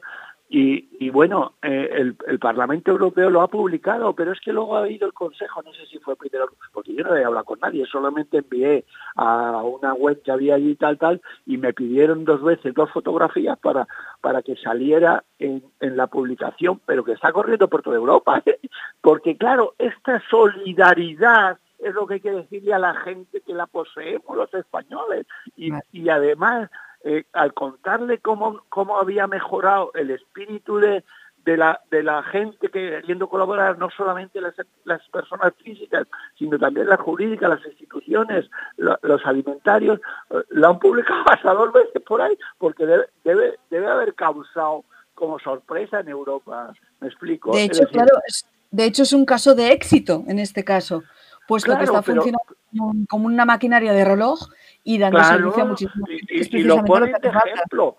Y, 0.50 1.08
bueno, 1.08 1.54
eh, 1.62 1.88
el, 1.90 2.38
Parlamento 2.38 2.90
Europeo 2.90 3.30
lo 3.30 3.40
ha 3.40 3.48
publicado, 3.48 4.12
pero 4.12 4.32
es 4.32 4.40
que 4.40 4.52
luego 4.52 4.76
ha 4.76 4.80
habido 4.80 5.06
el 5.06 5.14
Consejo, 5.14 5.62
no 5.62 5.72
sé 5.72 5.86
si 5.86 5.98
fue 5.98 6.16
primero, 6.16 6.50
porque 6.74 6.94
yo 6.94 7.02
no 7.02 7.16
he 7.16 7.24
hablado 7.24 7.46
con 7.46 7.60
nadie, 7.60 7.86
solamente 7.86 8.38
envié 8.38 8.84
a 9.16 9.62
una 9.62 9.94
web 9.94 10.20
que 10.22 10.30
había 10.30 10.56
allí 10.56 10.76
tal, 10.76 10.98
tal, 10.98 11.22
y 11.46 11.56
me 11.56 11.72
pidieron 11.72 12.26
dos 12.26 12.42
veces 12.42 12.74
dos 12.74 12.90
fotografías 12.90 13.58
para, 13.58 13.88
para 14.20 14.42
que 14.42 14.54
saliera 14.56 15.24
en, 15.38 15.64
en 15.80 15.96
la 15.96 16.08
publicación, 16.08 16.80
pero 16.84 17.04
que 17.04 17.12
está 17.12 17.32
corriendo 17.32 17.68
por 17.68 17.80
toda 17.80 17.96
Europa, 17.96 18.42
¿eh? 18.46 18.60
porque 19.00 19.36
claro, 19.38 19.74
esta 19.78 20.22
solidaridad 20.28 21.58
es 21.78 21.94
lo 21.94 22.06
que 22.06 22.14
hay 22.14 22.20
que 22.20 22.30
decirle 22.30 22.74
a 22.74 22.78
la 22.78 22.94
gente 22.94 23.40
que 23.40 23.54
la 23.54 23.66
poseemos 23.66 24.36
los 24.36 24.52
españoles, 24.54 25.26
y, 25.56 25.70
y 25.92 26.08
además 26.08 26.70
eh, 27.04 27.24
al 27.32 27.54
contarle 27.54 28.18
cómo, 28.18 28.62
cómo 28.68 28.98
había 28.98 29.26
mejorado 29.26 29.92
el 29.94 30.10
espíritu 30.10 30.78
de, 30.78 31.04
de 31.46 31.56
la, 31.56 31.80
de 31.90 32.02
la 32.02 32.24
gente 32.24 32.68
que 32.68 32.70
queriendo 32.70 33.28
colaborar, 33.28 33.78
no 33.78 33.88
solamente 33.96 34.40
las, 34.40 34.54
las 34.84 35.00
personas 35.10 35.52
físicas, 35.62 36.08
sino 36.36 36.58
también 36.58 36.88
las 36.88 36.98
jurídicas, 36.98 37.48
las 37.48 37.64
instituciones, 37.64 38.50
los 38.76 39.24
alimentarios, 39.24 40.00
eh, 40.30 40.42
lo 40.50 40.68
han 40.68 40.78
publicado 40.80 41.22
hasta 41.30 41.54
dos 41.54 41.72
veces 41.72 42.02
por 42.02 42.20
ahí, 42.20 42.36
porque 42.58 42.84
debe, 42.84 43.06
debe, 43.22 43.58
debe 43.70 43.86
haber 43.86 44.14
causado 44.14 44.84
como 45.14 45.38
sorpresa 45.38 46.00
en 46.00 46.08
Europa. 46.08 46.74
¿Me 47.00 47.06
explico? 47.06 47.52
De 47.52 47.64
hecho, 47.64 47.84
claro, 47.86 48.18
es, 48.26 48.44
de 48.72 48.84
hecho 48.84 49.04
es 49.04 49.12
un 49.12 49.24
caso 49.24 49.54
de 49.54 49.70
éxito 49.70 50.24
en 50.26 50.40
este 50.40 50.64
caso, 50.64 51.04
puesto 51.46 51.76
que 51.76 51.84
está 51.84 52.02
funcionando 52.02 52.56
como 53.08 53.26
una 53.26 53.44
maquinaria 53.44 53.92
de 53.92 54.04
reloj 54.04 54.40
y 54.84 54.98
dando 54.98 55.22
servicio 55.22 55.62
a 55.62 55.66
muchísimos. 55.66 56.08
Y, 56.10 56.62
lo 56.62 56.84
ponen 56.84 57.12
de 57.20 57.28
ejemplo. 57.28 57.96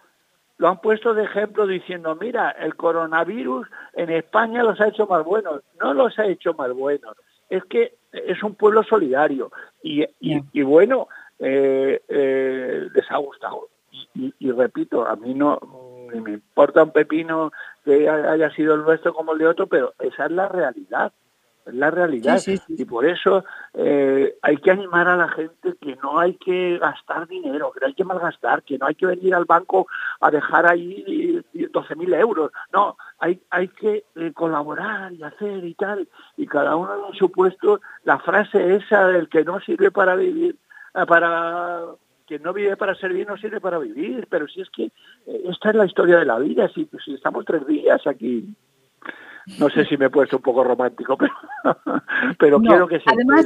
Lo 0.58 0.70
han 0.70 0.82
puesto 0.82 1.14
de 1.14 1.24
ejemplo 1.24 1.68
diciendo, 1.68 2.16
mira, 2.16 2.50
el 2.52 2.76
coronavirus 2.76 3.68
en 3.94 4.10
España 4.10 4.64
los 4.64 4.80
ha 4.82 4.88
hecho 4.88 5.06
más 5.06 5.24
buenos. 5.24 5.62
No 5.80 5.94
los 5.94 6.18
ha 6.18 6.26
hecho 6.26 6.54
más 6.54 6.74
buenos. 6.74 7.16
Es 7.50 7.64
que 7.66 7.96
es 8.12 8.42
un 8.42 8.56
pueblo 8.56 8.84
solidario. 8.84 9.52
Y, 9.84 10.04
y, 10.20 10.62
bueno, 10.64 11.08
eh, 11.38 12.02
eh, 12.08 12.88
les 12.92 13.12
ha 13.12 13.18
gustado. 13.18 13.70
Y, 14.16 14.52
repito, 14.52 15.08
a 15.08 15.16
mí 15.16 15.34
no 15.34 15.60
me 16.12 16.32
importa 16.32 16.84
un 16.84 16.92
pepino 16.92 17.52
que 17.86 18.10
haya 18.10 18.50
sido 18.52 18.74
el 18.74 18.82
nuestro 18.82 19.14
como 19.14 19.34
el 19.34 19.40
de 19.40 19.48
otro, 19.48 19.68
pero 19.68 19.94
esa 20.00 20.26
es 20.26 20.32
la 20.32 20.48
realidad 20.48 21.12
es 21.68 21.74
la 21.76 21.92
realidad. 21.92 22.42
Y 22.68 22.86
por 22.86 23.06
eso 23.06 23.44
eh, 23.74 24.38
hay 24.42 24.58
que 24.58 24.72
animar 24.72 25.08
a 25.08 25.18
la 25.18 25.30
gente 25.30 25.76
que 25.80 25.96
no 26.02 26.20
hay 26.20 26.36
que 26.36 26.78
gastar 26.78 27.28
dinero, 27.28 27.72
que 27.72 27.82
no 27.82 27.88
hay 27.88 27.94
que 27.94 28.04
malgastar, 28.04 28.64
que 28.64 28.78
no 28.78 28.88
hay 28.88 28.96
que 28.96 29.06
venir 29.06 29.36
al 29.36 29.46
banco 29.46 29.88
a 30.20 30.32
dejar 30.32 30.72
ahí 30.72 31.42
12.000 31.54 32.20
euros. 32.20 32.52
No, 32.74 32.98
hay, 33.20 33.42
hay 33.50 33.68
que 33.70 34.06
eh, 34.16 34.32
colaborar 34.34 35.14
y 35.14 35.24
hacer 35.24 35.64
y 35.66 35.74
tal. 35.74 36.08
Y 36.38 36.48
cada 36.48 36.76
uno 36.76 37.10
en 37.10 37.14
su 37.16 37.32
puesto, 37.32 37.82
la 38.04 38.20
frase 38.20 38.76
esa 38.76 39.08
del 39.08 39.30
que 39.30 39.44
no 39.44 39.60
sirve 39.60 39.92
para 39.92 40.16
vivir, 40.16 40.56
eh, 40.96 41.06
para 41.06 41.82
que 42.26 42.40
no 42.40 42.52
vive 42.52 42.76
para 42.76 42.94
servir 42.96 43.26
no 43.26 43.38
sirve 43.38 43.62
para 43.62 43.80
vivir, 43.80 44.28
pero 44.30 44.50
si 44.50 44.60
es 44.60 44.70
que 44.70 44.92
esta 45.26 45.70
es 45.70 45.76
la 45.76 45.86
historia 45.86 46.18
de 46.18 46.26
la 46.26 46.38
vida, 46.38 46.68
si, 46.76 46.86
si 47.06 47.14
estamos 47.14 47.46
tres 47.46 47.66
días 47.66 48.06
aquí. 48.06 48.54
No 49.60 49.70
sé 49.70 49.86
si 49.86 49.96
me 49.98 50.08
he 50.08 50.10
puesto 50.10 50.38
un 50.38 50.44
poco 50.44 50.64
romántico, 50.64 51.18
pero, 51.68 52.02
pero 52.38 52.62
quiero 52.62 52.88
que 52.88 53.00
se... 53.00 53.06
Además, 53.08 53.46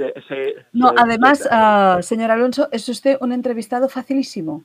no, 0.74 0.92
además 0.98 1.48
uh, 1.52 2.02
señor 2.02 2.32
Alonso, 2.32 2.70
es 2.72 2.90
usted 2.90 3.18
un 3.22 3.32
entrevistado 3.32 3.88
facilísimo 3.88 4.64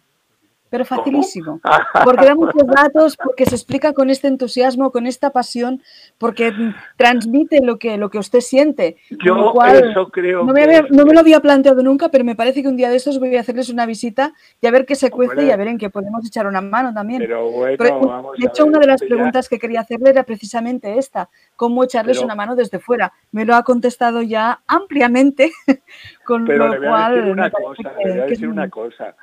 pero 0.71 0.85
facilísimo. 0.85 1.61
Porque 2.05 2.25
da 2.25 2.35
muchos 2.35 2.67
datos, 2.67 3.17
porque 3.17 3.47
se 3.47 3.55
explica 3.55 3.93
con 3.93 4.11
este 4.11 4.29
entusiasmo, 4.29 4.91
con 4.91 5.07
esta 5.07 5.31
pasión, 5.31 5.83
porque 6.19 6.53
transmite 6.97 7.61
lo 7.63 7.79
que, 7.79 7.97
lo 7.97 8.11
que 8.11 8.19
usted 8.19 8.41
siente. 8.41 8.97
Yo 9.25 9.55
eso 9.67 10.09
creo 10.09 10.45
no 10.45 10.53
me, 10.53 10.67
no 10.91 11.05
me, 11.05 11.13
lo 11.13 11.21
había 11.21 11.41
planteado 11.41 11.83
nunca, 11.83 12.09
pero 12.09 12.25
me 12.25 12.35
parece 12.35 12.63
que 12.63 12.69
un 12.69 12.77
día 12.77 12.91
de 12.91 12.97
estos 12.97 13.19
voy 13.19 13.37
a 13.37 13.41
hacerles 13.41 13.69
una 13.69 13.87
visita 13.87 14.33
y 14.61 14.67
a 14.67 14.71
ver 14.71 14.87
qué 14.87 14.95
se 14.95 15.11
cuece 15.11 15.45
y 15.45 15.51
a 15.51 15.57
ver 15.57 15.69
en 15.69 15.79
qué 15.79 15.91
podemos 15.91 16.27
echar 16.27 16.47
una 16.47 16.61
mano 16.61 16.93
también. 16.93 17.21
Pero 17.21 17.51
bueno, 17.51 18.33
de 18.37 18.47
hecho, 18.47 18.65
una 18.65 18.79
de 18.79 18.87
las 18.87 19.01
preguntas 19.01 19.49
que 19.49 19.59
quería 19.59 19.81
hacerle 19.81 20.11
era 20.11 20.25
precisamente 20.25 20.99
esta, 20.99 21.29
cómo 21.55 21.85
echarles 21.85 22.21
una 22.21 22.35
mano 22.35 22.57
desde 22.57 22.79
fuera. 22.79 23.13
Me 23.33 23.45
lo 23.45 23.55
ha 23.55 23.63
contestado 23.63 24.23
ya 24.23 24.61
ampliamente, 24.67 25.53
con 26.25 26.45
pero 26.45 26.69
lo 26.69 26.89
cual... 26.89 27.31
Una 27.31 27.51
cosa, 27.51 27.93
le 28.05 28.11
voy 28.11 28.21
a 28.21 28.27
decir 28.27 28.49
una 28.49 28.69
cosa 28.69 29.15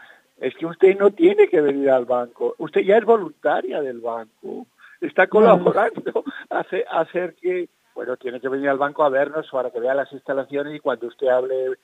es 0.43 0.53
que 0.55 0.65
usted 0.65 0.97
no 0.99 1.11
tiene 1.11 1.47
que 1.47 1.61
venir 1.61 1.89
al 1.89 2.03
banco, 2.03 2.53
usted 2.57 2.81
ya 2.81 2.97
es 2.97 3.05
voluntaria 3.05 3.81
del 3.81 4.01
banco, 4.01 4.67
está 4.99 5.27
colaborando 5.27 6.25
a 6.49 6.65
hacer, 6.99 7.35
que, 7.35 7.69
bueno, 7.95 8.17
tiene 8.17 8.41
que 8.41 8.49
venir 8.49 8.67
al 8.67 8.77
banco 8.77 9.05
a 9.05 9.09
vernos 9.09 9.47
para 9.49 9.71
que 9.71 9.79
vea 9.79 9.93
las 9.93 10.11
instalaciones 10.11 10.75
y 10.75 10.81
cuando 10.81 11.07
usted 11.07 11.27
hable 11.29 11.77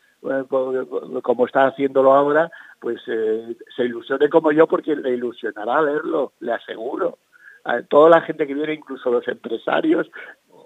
como 1.22 1.46
está 1.46 1.68
haciéndolo 1.68 2.14
ahora, 2.14 2.52
pues 2.82 3.00
eh, 3.08 3.56
se 3.74 3.86
ilusione 3.86 4.28
como 4.28 4.52
yo 4.52 4.68
porque 4.68 4.94
le 4.94 5.12
ilusionará 5.12 5.80
verlo, 5.80 6.34
le 6.42 6.52
aseguro. 6.52 7.20
A 7.64 7.82
toda 7.84 8.10
la 8.10 8.22
gente 8.22 8.46
que 8.46 8.54
viene, 8.54 8.74
incluso 8.74 9.10
los 9.10 9.26
empresarios, 9.30 10.12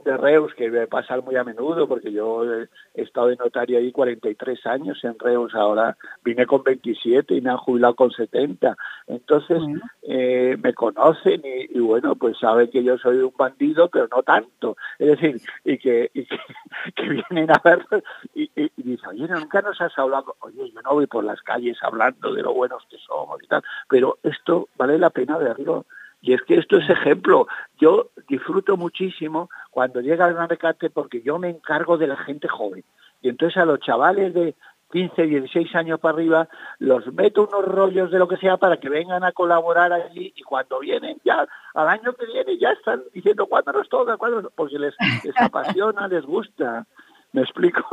de 0.03 0.17
Reus, 0.17 0.53
que 0.55 0.69
me 0.69 0.87
pasa 0.87 1.19
muy 1.21 1.35
a 1.35 1.43
menudo, 1.43 1.87
porque 1.87 2.11
yo 2.11 2.43
he 2.43 2.67
estado 2.95 3.27
de 3.27 3.35
notario 3.35 3.77
ahí 3.77 3.91
43 3.91 4.65
años 4.65 5.03
en 5.03 5.17
Reus, 5.17 5.53
ahora 5.55 5.97
vine 6.23 6.45
con 6.45 6.63
27 6.63 7.35
y 7.35 7.41
me 7.41 7.51
han 7.51 7.57
jubilado 7.57 7.95
con 7.95 8.11
70. 8.11 8.75
Entonces 9.07 9.61
eh, 10.03 10.57
me 10.61 10.73
conocen 10.73 11.41
y, 11.43 11.79
bueno, 11.79 12.15
pues 12.15 12.37
saben 12.39 12.69
que 12.69 12.83
yo 12.83 12.97
soy 12.97 13.17
un 13.17 13.33
bandido, 13.37 13.89
pero 13.89 14.07
no 14.09 14.23
tanto. 14.23 14.77
Es 14.99 15.07
decir, 15.19 15.41
y 15.63 15.77
que, 15.77 16.11
que, 16.95 17.09
vienen 17.09 17.51
a 17.51 17.61
ver 17.63 17.85
y, 18.33 18.49
y, 18.55 18.71
dicen, 18.77 19.09
oye, 19.09 19.27
nunca 19.27 19.61
nos 19.61 19.79
has 19.81 19.97
hablado, 19.97 20.35
oye, 20.39 20.71
yo 20.71 20.81
no 20.81 20.93
voy 20.93 21.07
por 21.07 21.23
las 21.23 21.41
calles 21.41 21.77
hablando 21.81 22.33
de 22.33 22.41
lo 22.41 22.53
buenos 22.53 22.83
que 22.89 22.97
somos 22.97 23.41
y 23.41 23.47
tal, 23.47 23.63
pero 23.89 24.17
esto 24.23 24.67
vale 24.77 24.97
la 24.97 25.09
pena 25.09 25.37
verlo. 25.37 25.85
Y 26.23 26.33
es 26.33 26.41
que 26.43 26.55
esto 26.55 26.77
es 26.77 26.89
ejemplo. 26.89 27.47
Yo 27.77 28.11
disfruto 28.29 28.77
muchísimo 28.77 29.49
cuando 29.69 29.99
llega 29.99 30.25
el 30.25 30.33
gran 30.33 30.47
recate 30.47 30.89
porque 30.89 31.21
yo 31.21 31.37
me 31.37 31.49
encargo 31.49 31.97
de 31.97 32.07
la 32.07 32.15
gente 32.15 32.47
joven. 32.47 32.85
Y 33.21 33.27
entonces 33.27 33.57
a 33.57 33.65
los 33.65 33.81
chavales 33.81 34.33
de 34.33 34.55
15, 34.93 35.21
16 35.21 35.75
años 35.75 35.99
para 35.99 36.13
arriba, 36.13 36.47
los 36.79 37.11
meto 37.11 37.49
unos 37.51 37.65
rollos 37.65 38.09
de 38.09 38.19
lo 38.19 38.29
que 38.29 38.37
sea 38.37 38.55
para 38.55 38.77
que 38.77 38.87
vengan 38.87 39.23
a 39.25 39.33
colaborar 39.33 39.91
allí 39.91 40.31
y 40.33 40.43
cuando 40.43 40.79
vienen 40.79 41.19
ya, 41.25 41.45
al 41.73 41.87
año 41.89 42.13
que 42.13 42.25
viene 42.25 42.57
ya 42.57 42.69
están 42.69 43.03
diciendo 43.13 43.47
cuándo 43.47 43.73
nos 43.73 43.89
toca, 43.89 44.15
cuándo 44.15 44.49
porque 44.55 44.79
les, 44.79 44.95
les 45.25 45.35
apasiona, 45.41 46.07
les 46.09 46.23
gusta. 46.23 46.85
¿Me 47.33 47.41
explico? 47.41 47.83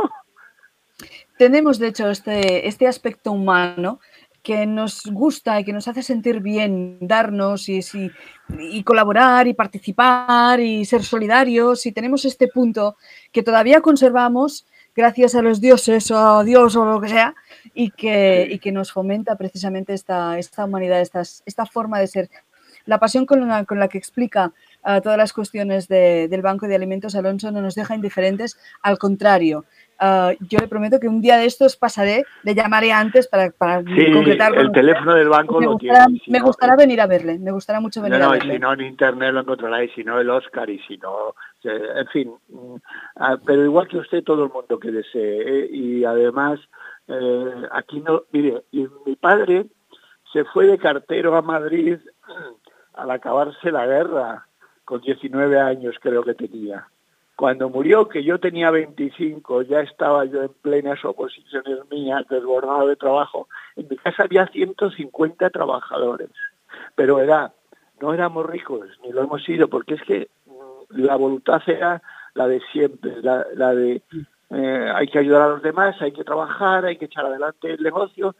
Tenemos, 1.36 1.78
de 1.78 1.88
hecho, 1.88 2.10
este, 2.10 2.68
este 2.68 2.86
aspecto 2.86 3.32
humano 3.32 3.98
que 4.42 4.66
nos 4.66 5.05
gusta 5.07 5.61
y 5.61 5.64
que 5.64 5.72
nos 5.72 5.88
hace 5.88 6.03
sentir 6.03 6.40
bien 6.40 6.98
darnos 7.00 7.68
y, 7.68 7.81
y, 8.59 8.83
colaborar 8.85 9.46
y 9.46 9.55
participar 9.55 10.61
y 10.61 10.85
ser 10.85 11.03
solidarios 11.03 11.85
y 11.87 11.92
tenemos 11.92 12.24
este 12.24 12.48
punto 12.48 12.96
que 13.33 13.42
todavía 13.42 13.81
conservamos 13.81 14.66
gracias 14.94 15.35
a 15.35 15.42
los 15.42 15.61
dioses 15.61 16.11
o 16.11 16.18
a 16.18 16.44
Dios 16.44 16.74
o 16.76 16.85
lo 16.85 17.00
que 17.00 17.09
sea 17.09 17.35
y 17.74 17.90
que, 17.90 18.48
y 18.50 18.59
que 18.59 18.72
nos 18.72 18.92
fomenta 18.92 19.37
precisamente 19.37 19.94
esta, 19.94 20.38
esta 20.38 20.64
humanidad, 20.64 21.00
esta, 21.00 21.20
esta 21.20 21.66
forma 21.66 21.98
de 21.98 22.07
ser. 22.07 22.31
La 22.87 22.98
pasión 22.98 23.26
con 23.26 23.46
la, 23.46 23.64
con 23.64 23.79
la 23.79 23.88
que 23.88 23.98
explica 23.98 24.53
uh, 24.85 25.00
todas 25.03 25.18
las 25.18 25.33
cuestiones 25.33 25.87
de, 25.87 26.29
del 26.29 26.42
Banco 26.42 26.66
de 26.66 26.74
Alimentos 26.74 27.14
Alonso 27.14 27.50
no 27.50 27.61
nos 27.61 27.74
deja 27.74 27.94
indiferentes, 27.94 28.59
al 28.83 28.98
contrario, 28.98 29.66
Uh, 30.00 30.32
yo 30.48 30.58
le 30.58 30.66
prometo 30.66 30.98
que 30.98 31.08
un 31.08 31.20
día 31.20 31.36
de 31.36 31.44
estos 31.44 31.76
pasaré, 31.76 32.24
le 32.42 32.54
llamaré 32.54 32.90
antes 32.90 33.28
para, 33.28 33.50
para 33.50 33.82
sí, 33.82 34.12
concretar. 34.12 34.56
el 34.56 34.72
teléfono 34.72 35.14
del 35.14 35.28
banco 35.28 35.58
me 35.58 35.66
lo 35.66 35.72
gustará, 35.72 36.06
tiene. 36.06 36.20
Si 36.24 36.30
me 36.30 36.38
no, 36.38 36.46
gustará 36.46 36.74
venir 36.74 37.02
a 37.02 37.06
verle, 37.06 37.38
me 37.38 37.50
gustará 37.50 37.80
mucho 37.80 38.00
venir 38.00 38.18
no, 38.18 38.24
no, 38.24 38.30
a 38.30 38.34
verle. 38.34 38.54
Y 38.54 38.56
si 38.56 38.62
no, 38.62 38.72
en 38.72 38.80
internet 38.80 39.34
lo 39.34 39.40
encontraráis, 39.40 39.90
si 39.94 40.02
no 40.02 40.18
el 40.18 40.30
Oscar 40.30 40.70
y 40.70 40.78
si 40.80 40.96
no... 40.96 41.34
En 41.62 42.06
fin, 42.06 42.32
mm, 42.48 42.76
ah, 43.16 43.36
pero 43.44 43.62
igual 43.62 43.88
que 43.88 43.98
usted, 43.98 44.24
todo 44.24 44.44
el 44.44 44.50
mundo 44.50 44.78
que 44.78 44.90
desee. 44.90 45.64
¿eh? 45.64 45.68
Y 45.70 46.04
además, 46.04 46.58
eh, 47.06 47.68
aquí 47.72 48.00
no... 48.00 48.22
Mire, 48.32 48.62
mi 48.72 49.16
padre 49.16 49.66
se 50.32 50.44
fue 50.46 50.66
de 50.66 50.78
cartero 50.78 51.36
a 51.36 51.42
Madrid 51.42 51.98
al 52.94 53.10
acabarse 53.10 53.70
la 53.70 53.86
guerra, 53.86 54.46
con 54.84 55.02
19 55.02 55.60
años 55.60 55.96
creo 56.00 56.22
que 56.22 56.34
tenía. 56.34 56.88
Cuando 57.40 57.70
murió, 57.70 58.07
que 58.07 58.22
yo 58.22 58.38
tenía 58.38 58.70
25, 58.70 59.62
ya 59.62 59.81
estaba 59.81 60.26
yo 60.26 60.42
en 60.42 60.50
plenas 60.61 61.03
oposiciones 61.07 61.79
mías, 61.90 62.26
desbordado 62.29 62.87
de 62.87 62.96
trabajo. 62.96 63.48
En 63.76 63.88
mi 63.88 63.96
casa 63.96 64.24
había 64.24 64.46
150 64.46 65.48
trabajadores, 65.48 66.29
pero 66.94 67.18
era, 67.18 67.55
no 67.98 68.12
éramos 68.12 68.44
ricos, 68.44 68.90
ni 69.03 69.11
lo 69.11 69.22
hemos 69.22 69.42
sido, 69.42 69.68
porque 69.68 69.94
es 69.94 70.03
que 70.03 70.29
mm, 70.44 71.00
la 71.00 71.16
voluntad 71.16 71.62
era 71.66 72.03
la 72.35 72.46
de 72.46 72.61
siempre, 72.72 73.22
la, 73.22 73.74
de 73.74 74.03
eh, 74.50 74.92
hay 74.94 75.07
que 75.07 75.20
ayudar 75.20 75.40
a 75.40 75.48
los 75.48 75.62
demás, 75.62 75.96
hay 76.03 76.12
que 76.12 76.24
trabajar, 76.24 76.85
hay 76.85 76.98
que 76.98 77.07
echar 77.07 77.24
adelante 77.24 77.72
el 77.72 77.83
negocio. 77.83 78.37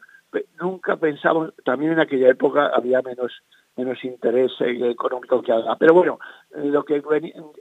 Nunca 0.61 0.97
pensamos, 0.97 1.55
también 1.65 1.93
en 1.93 2.01
aquella 2.01 2.29
época 2.29 2.67
había 2.67 3.01
menos 3.01 3.33
menos 3.81 4.05
interés 4.05 4.53
económico 4.61 5.43
que 5.43 5.53
haga. 5.53 5.77
Pero 5.77 5.95
bueno, 5.95 6.19
lo 6.51 6.85
que 6.85 7.03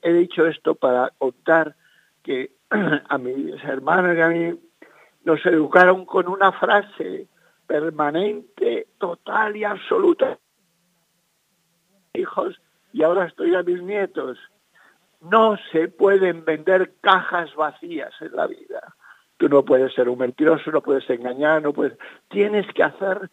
he 0.02 0.14
dicho 0.14 0.46
esto 0.46 0.76
para 0.76 1.12
contar 1.18 1.76
que 2.24 2.52
a 2.70 3.18
mis 3.18 3.64
hermanos 3.64 4.16
y 4.18 4.22
a 4.22 4.28
mí 4.28 4.60
nos 5.24 5.46
educaron 5.46 6.06
con 6.06 6.28
una 6.28 6.52
frase 6.52 7.28
permanente, 7.66 8.88
total 8.98 9.56
y 9.56 9.64
absoluta. 9.64 10.38
Hijos, 12.14 12.60
y 12.92 13.04
ahora 13.04 13.26
estoy 13.26 13.56
a 13.56 13.64
mis 13.64 13.82
nietos. 13.82 14.38
No 15.22 15.58
se 15.72 15.88
pueden 15.88 16.46
vender 16.46 16.94
cajas 17.02 17.54
vacías 17.56 18.14
en 18.22 18.36
la 18.36 18.48
vida. 18.48 18.96
Tú 19.38 19.48
no 19.48 19.64
puedes 19.64 19.94
ser 19.94 20.10
un 20.10 20.20
mentiroso, 20.20 20.72
no 20.72 20.82
puedes 20.82 21.10
engañar, 21.10 21.62
no 21.62 21.72
puedes. 21.72 21.98
Tienes 22.30 22.66
que 22.74 22.84
hacer 22.84 23.30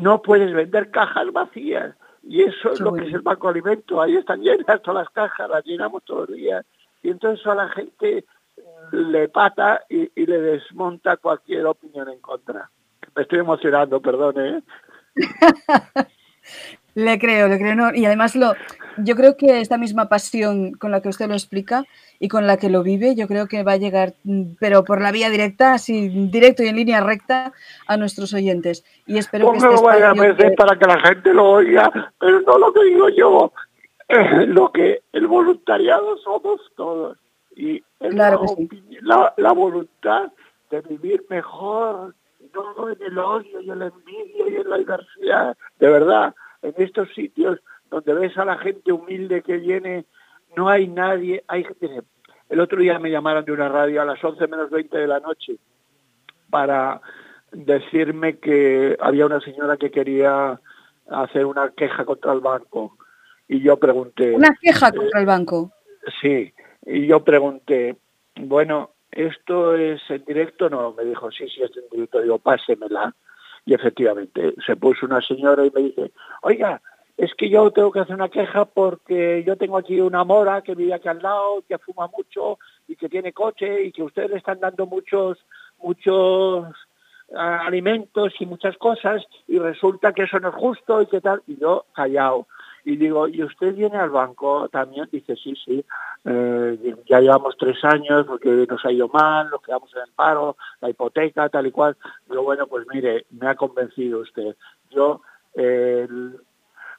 no 0.00 0.22
puedes 0.22 0.52
vender 0.52 0.90
cajas 0.90 1.32
vacías. 1.32 1.94
Y 2.22 2.42
eso 2.42 2.72
es 2.72 2.80
lo 2.80 2.92
que 2.92 3.06
es 3.06 3.14
el 3.14 3.20
banco 3.20 3.48
alimento. 3.48 4.02
Ahí 4.02 4.16
están 4.16 4.42
llenas 4.42 4.82
todas 4.82 5.04
las 5.04 5.10
cajas, 5.10 5.48
las 5.48 5.64
llenamos 5.64 6.04
todos 6.04 6.28
los 6.28 6.36
días. 6.36 6.66
Y 7.02 7.10
entonces 7.10 7.46
a 7.46 7.54
la 7.54 7.68
gente 7.68 8.24
le 8.92 9.28
pata 9.28 9.84
y, 9.88 10.10
y 10.14 10.26
le 10.26 10.40
desmonta 10.40 11.16
cualquier 11.18 11.66
opinión 11.66 12.08
en 12.08 12.20
contra. 12.20 12.68
Me 13.14 13.22
estoy 13.22 13.38
emocionando, 13.38 14.00
perdón, 14.00 14.34
¿eh? 14.40 14.62
Le 16.96 17.18
creo, 17.18 17.46
le 17.46 17.58
creo. 17.58 17.74
No. 17.74 17.94
Y 17.94 18.06
además 18.06 18.34
lo, 18.34 18.54
yo 18.96 19.16
creo 19.16 19.36
que 19.36 19.60
esta 19.60 19.76
misma 19.76 20.08
pasión 20.08 20.72
con 20.72 20.90
la 20.90 21.02
que 21.02 21.10
usted 21.10 21.28
lo 21.28 21.34
explica 21.34 21.84
y 22.18 22.28
con 22.28 22.46
la 22.46 22.56
que 22.56 22.70
lo 22.70 22.82
vive, 22.82 23.14
yo 23.14 23.28
creo 23.28 23.48
que 23.48 23.62
va 23.62 23.72
a 23.72 23.76
llegar, 23.76 24.14
mm, 24.24 24.54
pero 24.58 24.82
por 24.82 25.02
la 25.02 25.12
vía 25.12 25.28
directa, 25.28 25.74
así 25.74 26.08
directo 26.08 26.62
y 26.62 26.68
en 26.68 26.76
línea 26.76 27.02
recta 27.02 27.52
a 27.86 27.98
nuestros 27.98 28.32
oyentes. 28.32 28.82
Y 29.06 29.18
espero 29.18 29.52
que 29.52 29.58
este 29.58 29.70
lo 29.70 29.82
vaya 29.82 30.12
a 30.12 30.14
que... 30.14 30.50
para 30.52 30.78
que 30.78 30.86
la 30.86 30.98
gente 31.00 31.34
lo 31.34 31.50
oiga, 31.50 31.90
pero 32.18 32.40
no 32.40 32.58
lo 32.58 32.72
que 32.72 32.84
digo 32.84 33.10
yo, 33.10 33.52
lo 34.46 34.72
que 34.72 35.02
el 35.12 35.26
voluntariado 35.26 36.16
somos 36.16 36.62
todos. 36.76 37.18
Y 37.54 37.82
claro 37.98 38.40
la, 38.40 38.48
sí. 38.48 38.68
la, 39.02 39.34
la 39.36 39.52
voluntad 39.52 40.32
de 40.70 40.80
vivir 40.80 41.26
mejor, 41.28 42.14
no 42.54 42.88
en 42.88 43.02
el 43.02 43.18
odio 43.18 43.60
y 43.60 43.70
en 43.70 43.80
la 43.80 43.86
envidia 43.88 44.48
y 44.48 44.56
en 44.56 44.70
la 44.70 44.78
diversidad, 44.78 45.56
de 45.78 45.88
verdad 45.90 46.34
en 46.62 46.74
estos 46.78 47.12
sitios 47.14 47.60
donde 47.90 48.14
ves 48.14 48.36
a 48.36 48.44
la 48.44 48.58
gente 48.58 48.92
humilde 48.92 49.42
que 49.42 49.56
viene, 49.58 50.04
no 50.56 50.68
hay 50.68 50.88
nadie, 50.88 51.44
hay 51.48 51.64
gente. 51.64 52.02
El 52.48 52.60
otro 52.60 52.80
día 52.80 52.98
me 52.98 53.10
llamaron 53.10 53.44
de 53.44 53.52
una 53.52 53.68
radio 53.68 54.02
a 54.02 54.04
las 54.04 54.22
11 54.22 54.46
menos 54.46 54.70
20 54.70 54.96
de 54.96 55.06
la 55.06 55.20
noche 55.20 55.56
para 56.50 57.00
decirme 57.52 58.38
que 58.38 58.96
había 59.00 59.26
una 59.26 59.40
señora 59.40 59.76
que 59.76 59.90
quería 59.90 60.60
hacer 61.08 61.46
una 61.46 61.70
queja 61.70 62.04
contra 62.04 62.32
el 62.32 62.40
banco. 62.40 62.96
Y 63.48 63.60
yo 63.60 63.76
pregunté... 63.76 64.34
¿Una 64.34 64.56
queja 64.60 64.92
contra 64.92 65.20
el 65.20 65.26
banco? 65.26 65.72
Sí, 66.20 66.52
y 66.84 67.06
yo 67.06 67.22
pregunté, 67.24 67.96
bueno, 68.36 68.90
¿esto 69.10 69.74
es 69.74 70.00
en 70.08 70.24
directo? 70.24 70.68
No, 70.68 70.92
me 70.92 71.04
dijo, 71.04 71.30
sí, 71.30 71.46
sí, 71.48 71.62
es 71.62 71.76
en 71.76 71.88
directo. 71.90 72.20
Digo, 72.20 72.38
pásemela. 72.38 73.14
Y 73.66 73.74
efectivamente, 73.74 74.54
se 74.64 74.76
puso 74.76 75.06
una 75.06 75.20
señora 75.20 75.66
y 75.66 75.72
me 75.74 75.82
dice, 75.82 76.12
oiga, 76.42 76.80
es 77.16 77.34
que 77.34 77.50
yo 77.50 77.70
tengo 77.72 77.90
que 77.90 78.00
hacer 78.00 78.14
una 78.14 78.28
queja 78.28 78.64
porque 78.64 79.42
yo 79.44 79.56
tengo 79.56 79.76
aquí 79.76 80.00
una 80.00 80.22
mora 80.22 80.62
que 80.62 80.74
vive 80.74 80.94
aquí 80.94 81.08
al 81.08 81.22
lado, 81.22 81.64
que 81.68 81.78
fuma 81.78 82.08
mucho 82.08 82.58
y 82.86 82.94
que 82.94 83.08
tiene 83.08 83.32
coche 83.32 83.84
y 83.84 83.92
que 83.92 84.02
ustedes 84.02 84.30
le 84.30 84.36
están 84.36 84.60
dando 84.60 84.86
muchos, 84.86 85.38
muchos 85.82 86.66
uh, 87.28 87.36
alimentos 87.36 88.34
y 88.38 88.46
muchas 88.46 88.76
cosas 88.76 89.24
y 89.48 89.58
resulta 89.58 90.12
que 90.12 90.24
eso 90.24 90.38
no 90.38 90.50
es 90.50 90.54
justo 90.54 91.02
y 91.02 91.06
que 91.06 91.20
tal. 91.20 91.42
Y 91.46 91.58
yo 91.58 91.86
callado. 91.94 92.46
Y 92.86 92.96
digo, 92.96 93.26
¿y 93.26 93.42
usted 93.42 93.74
viene 93.74 93.98
al 93.98 94.10
banco 94.10 94.68
también? 94.68 95.08
Dice, 95.10 95.34
sí, 95.34 95.54
sí, 95.64 95.84
eh, 96.24 96.96
ya 97.04 97.18
llevamos 97.18 97.56
tres 97.58 97.84
años 97.84 98.24
porque 98.26 98.48
nos 98.48 98.84
ha 98.84 98.92
ido 98.92 99.08
mal, 99.08 99.50
nos 99.50 99.60
quedamos 99.60 99.92
en 99.96 100.02
el 100.02 100.12
paro, 100.12 100.56
la 100.80 100.88
hipoteca, 100.88 101.48
tal 101.48 101.66
y 101.66 101.72
cual. 101.72 101.96
Digo, 102.28 102.44
bueno, 102.44 102.68
pues 102.68 102.86
mire, 102.94 103.26
me 103.30 103.48
ha 103.48 103.56
convencido 103.56 104.20
usted. 104.20 104.54
Yo 104.90 105.20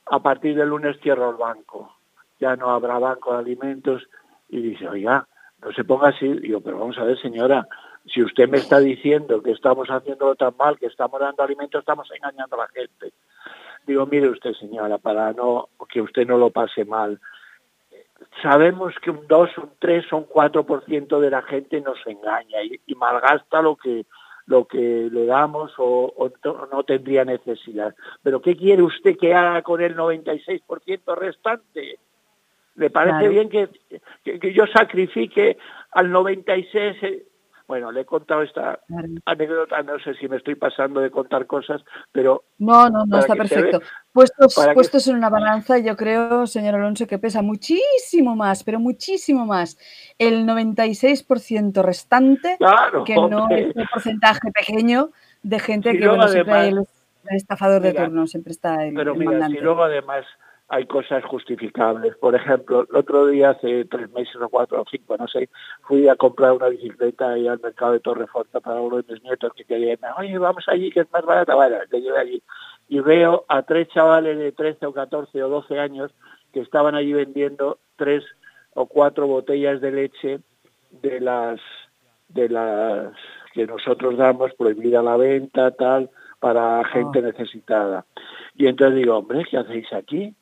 a 0.10 0.20
partir 0.20 0.58
del 0.58 0.68
lunes 0.68 1.00
cierro 1.02 1.30
el 1.30 1.38
banco. 1.38 1.96
Ya 2.38 2.58
no 2.58 2.70
habrá 2.72 3.00
banco 3.00 3.32
de 3.32 3.40
alimentos. 3.40 4.04
Y 4.50 4.62
dice, 4.62 4.90
oiga, 4.90 5.26
no 5.62 5.72
se 5.72 5.86
ponga 5.86 6.10
así. 6.10 6.28
Digo, 6.28 6.60
pero 6.60 6.80
vamos 6.80 6.98
a 6.98 7.06
ver, 7.06 7.18
señora, 7.22 7.66
si 8.06 8.22
usted 8.22 8.50
me 8.50 8.58
está 8.58 8.80
diciendo 8.80 9.42
que 9.42 9.52
estamos 9.52 9.88
haciéndolo 9.88 10.36
tan 10.36 10.56
mal, 10.58 10.78
que 10.78 10.88
estamos 10.88 11.20
dando 11.22 11.44
alimentos, 11.44 11.80
estamos 11.80 12.10
engañando 12.14 12.58
a 12.58 12.66
la 12.66 12.68
gente. 12.68 13.14
Digo, 13.88 14.06
mire 14.06 14.30
usted, 14.30 14.54
señora, 14.54 14.98
para 14.98 15.32
no 15.34 15.70
que 15.90 16.02
usted 16.02 16.28
no 16.28 16.38
lo 16.38 16.50
pase 16.52 16.84
mal. 16.86 17.20
Sabemos 18.42 18.94
que 19.02 19.12
un 19.12 19.26
2, 19.28 19.58
un 19.58 19.70
3 19.80 20.12
o 20.14 20.18
un 20.18 20.26
4% 20.28 21.20
de 21.20 21.30
la 21.32 21.42
gente 21.44 21.80
nos 21.82 21.98
engaña 22.06 22.62
y, 22.64 22.80
y, 22.86 22.96
malgasta 22.96 23.62
lo 23.62 23.76
que 23.76 24.06
lo 24.46 24.66
que 24.66 25.10
le 25.12 25.26
damos 25.26 25.74
o, 25.78 26.14
o 26.16 26.32
no 26.72 26.84
tendría 26.84 27.26
necesidad. 27.26 27.94
Pero 28.24 28.42
¿qué 28.42 28.56
quiere 28.56 28.82
usted 28.82 29.18
que 29.18 29.34
haga 29.34 29.62
con 29.62 29.82
el 29.82 29.96
96% 29.96 31.16
restante? 31.18 32.00
¿Le 32.76 32.90
parece 32.90 33.18
Claro. 33.18 33.30
bien 33.32 33.50
que, 33.50 33.68
que- 34.24 34.40
que 34.40 34.54
yo 34.54 34.66
sacrifique 34.68 35.58
al 35.92 36.12
96? 36.12 37.24
Bueno, 37.68 37.92
le 37.92 38.02
he 38.02 38.06
contado 38.06 38.44
esta 38.44 38.80
Claro. 38.88 39.08
anécdota, 39.26 39.84
no 39.84 40.00
sé 40.00 40.14
si 40.16 40.30
me 40.30 40.38
estoy 40.38 40.56
pasando 40.56 41.02
de 41.02 41.12
contar 41.12 41.46
cosas, 41.48 41.82
pero 42.14 42.46
No, 42.60 42.90
no, 42.90 43.06
no, 43.06 43.20
está 43.20 43.36
perfecto. 43.36 43.80
ve- 43.80 43.86
Puestos, 44.14 44.56
que- 44.56 44.74
puestos 44.74 45.08
en 45.10 45.18
una 45.18 45.30
balanza, 45.30 45.78
yo 45.78 45.96
creo, 45.98 46.48
señor 46.48 46.76
Alonso, 46.76 47.06
que 47.08 47.20
pesa 47.20 47.42
muchísimo 47.42 48.36
más, 48.36 48.64
pero 48.64 48.80
muchísimo 48.80 49.46
más 49.46 49.78
el 50.18 50.46
96% 50.46 51.84
restante 51.84 52.56
claro, 52.58 53.04
que 53.04 53.16
no 53.16 53.44
hombre, 53.44 53.68
este 53.68 53.84
porcentaje 53.92 54.50
pequeño 54.52 55.10
de 55.44 55.60
gente 55.60 55.92
que, 55.92 56.28
siempre 56.30 56.68
el, 56.70 56.80
estafador 57.32 57.82
de 57.82 57.94
turno, 57.94 58.26
siempre 58.28 58.52
está 58.54 58.86
el, 58.86 58.94
pero 58.96 59.12
el 59.12 59.20
mira, 59.20 59.32
mandante. 59.32 59.58
si 59.58 59.62
luego 59.64 59.84
además 59.84 60.26
hay 60.70 60.86
cosas 60.86 61.24
justificables. 61.24 62.16
Por 62.18 62.36
ejemplo, 62.36 62.86
el 62.90 62.96
otro 62.96 63.28
día, 63.28 63.52
hace 63.52 63.86
tres 63.86 64.12
meses 64.12 64.36
o 64.36 64.50
cuatro 64.50 64.82
o 64.82 64.86
cinco, 64.90 65.16
no 65.18 65.28
sé, 65.28 65.50
fui 65.82 66.08
a 66.08 66.16
comprar 66.16 66.54
una 66.54 66.68
bicicleta 66.68 67.30
ahí 67.30 67.48
al 67.48 67.60
mercado 67.60 67.94
de 67.94 68.02
Torrefonta 68.02 68.60
para 68.60 68.82
uno 68.82 68.98
de 68.98 69.14
mis 69.14 69.24
nietos 69.24 69.54
que 69.56 69.64
quería 69.64 69.94
irme. 69.94 70.10
Oye, 70.18 70.38
vamos 70.38 70.66
allí, 70.68 70.92
que 70.92 71.02
es 71.02 71.12
más 71.12 71.26
barata. 71.26 71.56
Bueno, 71.56 71.78
le 71.90 72.02
llevé 72.02 72.20
allí. 72.20 72.44
Y 72.90 73.00
veo 73.00 73.46
a 73.48 73.64
tres 73.64 73.88
chavales 73.90 74.38
de 74.38 74.52
13 74.52 74.86
o 74.88 74.94
14 74.94 75.44
o 75.44 75.50
12 75.50 75.80
años 75.80 76.12
que 76.54 76.60
estaban 76.60 76.96
allí 76.96 77.14
vendiendo 77.14 77.80
tres 77.96 78.24
o 78.74 78.86
cuatro 78.86 79.28
botellas 79.28 79.82
de 79.82 79.92
leche 79.92 80.40
de 80.92 81.20
las 81.20 81.60
de 82.30 82.50
las 82.50 83.14
que 83.54 83.66
nosotros 83.66 84.18
damos 84.18 84.54
prohibida 84.54 85.02
la 85.02 85.18
venta 85.18 85.72
tal 85.72 86.10
para 86.40 86.84
gente 86.86 87.22
necesitada 87.22 88.06
y 88.56 88.68
entonces 88.68 88.98
digo 88.98 89.18
hombre 89.18 89.46
qué 89.50 89.58
hacéis 89.58 89.92
aquí 89.94 90.36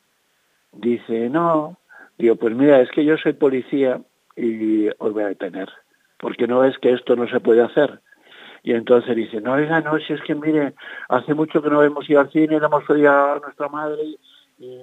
dice 0.75 1.29
no 1.29 1.77
digo 2.17 2.35
pues 2.35 2.55
mira 2.55 2.81
es 2.81 2.89
que 2.91 3.03
yo 3.03 3.17
soy 3.17 3.33
policía 3.33 4.01
y 4.35 4.87
os 4.97 5.13
voy 5.13 5.23
a 5.23 5.27
detener 5.27 5.69
porque 6.19 6.47
no 6.47 6.63
es 6.63 6.77
que 6.79 6.91
esto 6.91 7.15
no 7.15 7.27
se 7.27 7.39
puede 7.39 7.61
hacer 7.61 8.01
y 8.65 8.73
entonces 8.73 9.15
dice, 9.15 9.41
no, 9.41 9.53
oiga, 9.53 9.79
no, 9.81 9.99
si 9.99 10.13
es 10.13 10.21
que 10.23 10.33
mire, 10.33 10.73
hace 11.07 11.35
mucho 11.35 11.61
que 11.61 11.69
no 11.69 11.83
hemos 11.83 12.09
ido 12.09 12.19
al 12.19 12.31
cine, 12.31 12.59
le 12.59 12.65
hemos 12.65 12.83
pedido 12.83 13.11
a 13.11 13.39
nuestra 13.39 13.69
madre 13.69 14.01
y, 14.03 14.19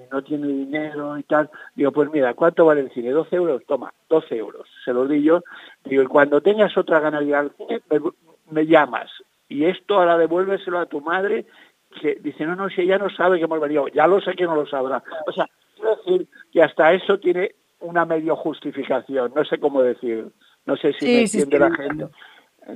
no 0.09 0.23
tiene 0.23 0.47
dinero 0.47 1.17
y 1.17 1.23
tal. 1.23 1.49
Digo, 1.75 1.91
pues 1.91 2.09
mira, 2.09 2.33
¿cuánto 2.33 2.63
vale 2.63 2.79
el 2.79 2.91
cine? 2.91 3.11
¿12 3.11 3.33
euros? 3.33 3.61
Toma, 3.67 3.91
12 4.07 4.37
euros. 4.37 4.69
Se 4.85 4.93
lo 4.93 5.05
di 5.05 5.21
yo. 5.21 5.41
Digo, 5.83 6.07
cuando 6.07 6.39
tengas 6.39 6.77
otra 6.77 7.01
gana 7.01 7.17
al 7.17 7.51
cine, 7.57 7.81
me, 8.51 8.65
llamas. 8.65 9.11
Y 9.49 9.65
esto 9.65 9.95
ahora 9.95 10.17
devuélveselo 10.17 10.79
a 10.79 10.85
tu 10.85 11.01
madre, 11.01 11.45
que 11.99 12.19
dice, 12.21 12.45
no, 12.45 12.55
no, 12.55 12.69
si 12.69 12.83
ella 12.83 12.97
no 12.97 13.09
sabe 13.09 13.37
que 13.37 13.45
hemos 13.45 13.59
venido. 13.59 13.89
Ya 13.89 14.07
lo 14.07 14.21
sé 14.21 14.33
que 14.35 14.45
no 14.45 14.55
lo 14.55 14.65
sabrá. 14.65 15.03
O 15.27 15.33
sea, 15.33 15.45
decir 15.95 16.27
que 16.51 16.63
hasta 16.63 16.93
eso 16.93 17.19
tiene 17.19 17.55
una 17.79 18.05
medio 18.05 18.35
justificación. 18.35 19.33
No 19.35 19.43
sé 19.45 19.59
cómo 19.59 19.81
decir. 19.81 20.27
No 20.65 20.75
sé 20.77 20.93
si 20.93 20.99
Sí, 20.99 21.05
me 21.05 21.21
entiende 21.21 21.57
sí, 21.57 21.59
la 21.59 21.75
gente. 21.75 22.07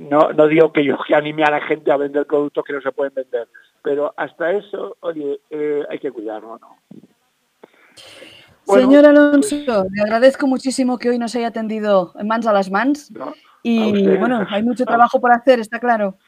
No, 0.00 0.32
no 0.32 0.46
digo 0.46 0.72
que 0.72 0.84
yo 0.84 0.98
que 1.06 1.14
anime 1.14 1.44
a 1.44 1.50
la 1.50 1.60
gente 1.62 1.90
a 1.90 1.96
vender 1.96 2.26
productos 2.26 2.64
que 2.64 2.74
no 2.74 2.80
se 2.82 2.92
pueden 2.92 3.14
vender, 3.14 3.48
pero 3.82 4.12
hasta 4.16 4.52
eso, 4.52 4.96
oye, 5.00 5.40
eh, 5.48 5.82
hay 5.88 5.98
que 5.98 6.10
cuidarlo, 6.10 6.58
¿no? 6.58 6.76
Bueno, 8.66 8.82
Señor 8.82 9.06
Alonso, 9.06 9.86
le 9.90 10.02
agradezco 10.02 10.46
muchísimo 10.46 10.98
que 10.98 11.08
hoy 11.08 11.18
nos 11.18 11.34
haya 11.36 11.48
atendido 11.48 12.12
en 12.18 12.28
mans 12.28 12.46
a 12.46 12.52
las 12.52 12.70
mans 12.70 13.10
y 13.62 14.16
bueno, 14.18 14.46
hay 14.50 14.62
mucho 14.62 14.84
trabajo 14.84 15.18
por 15.20 15.32
hacer, 15.32 15.58
está 15.58 15.80
claro. 15.80 16.18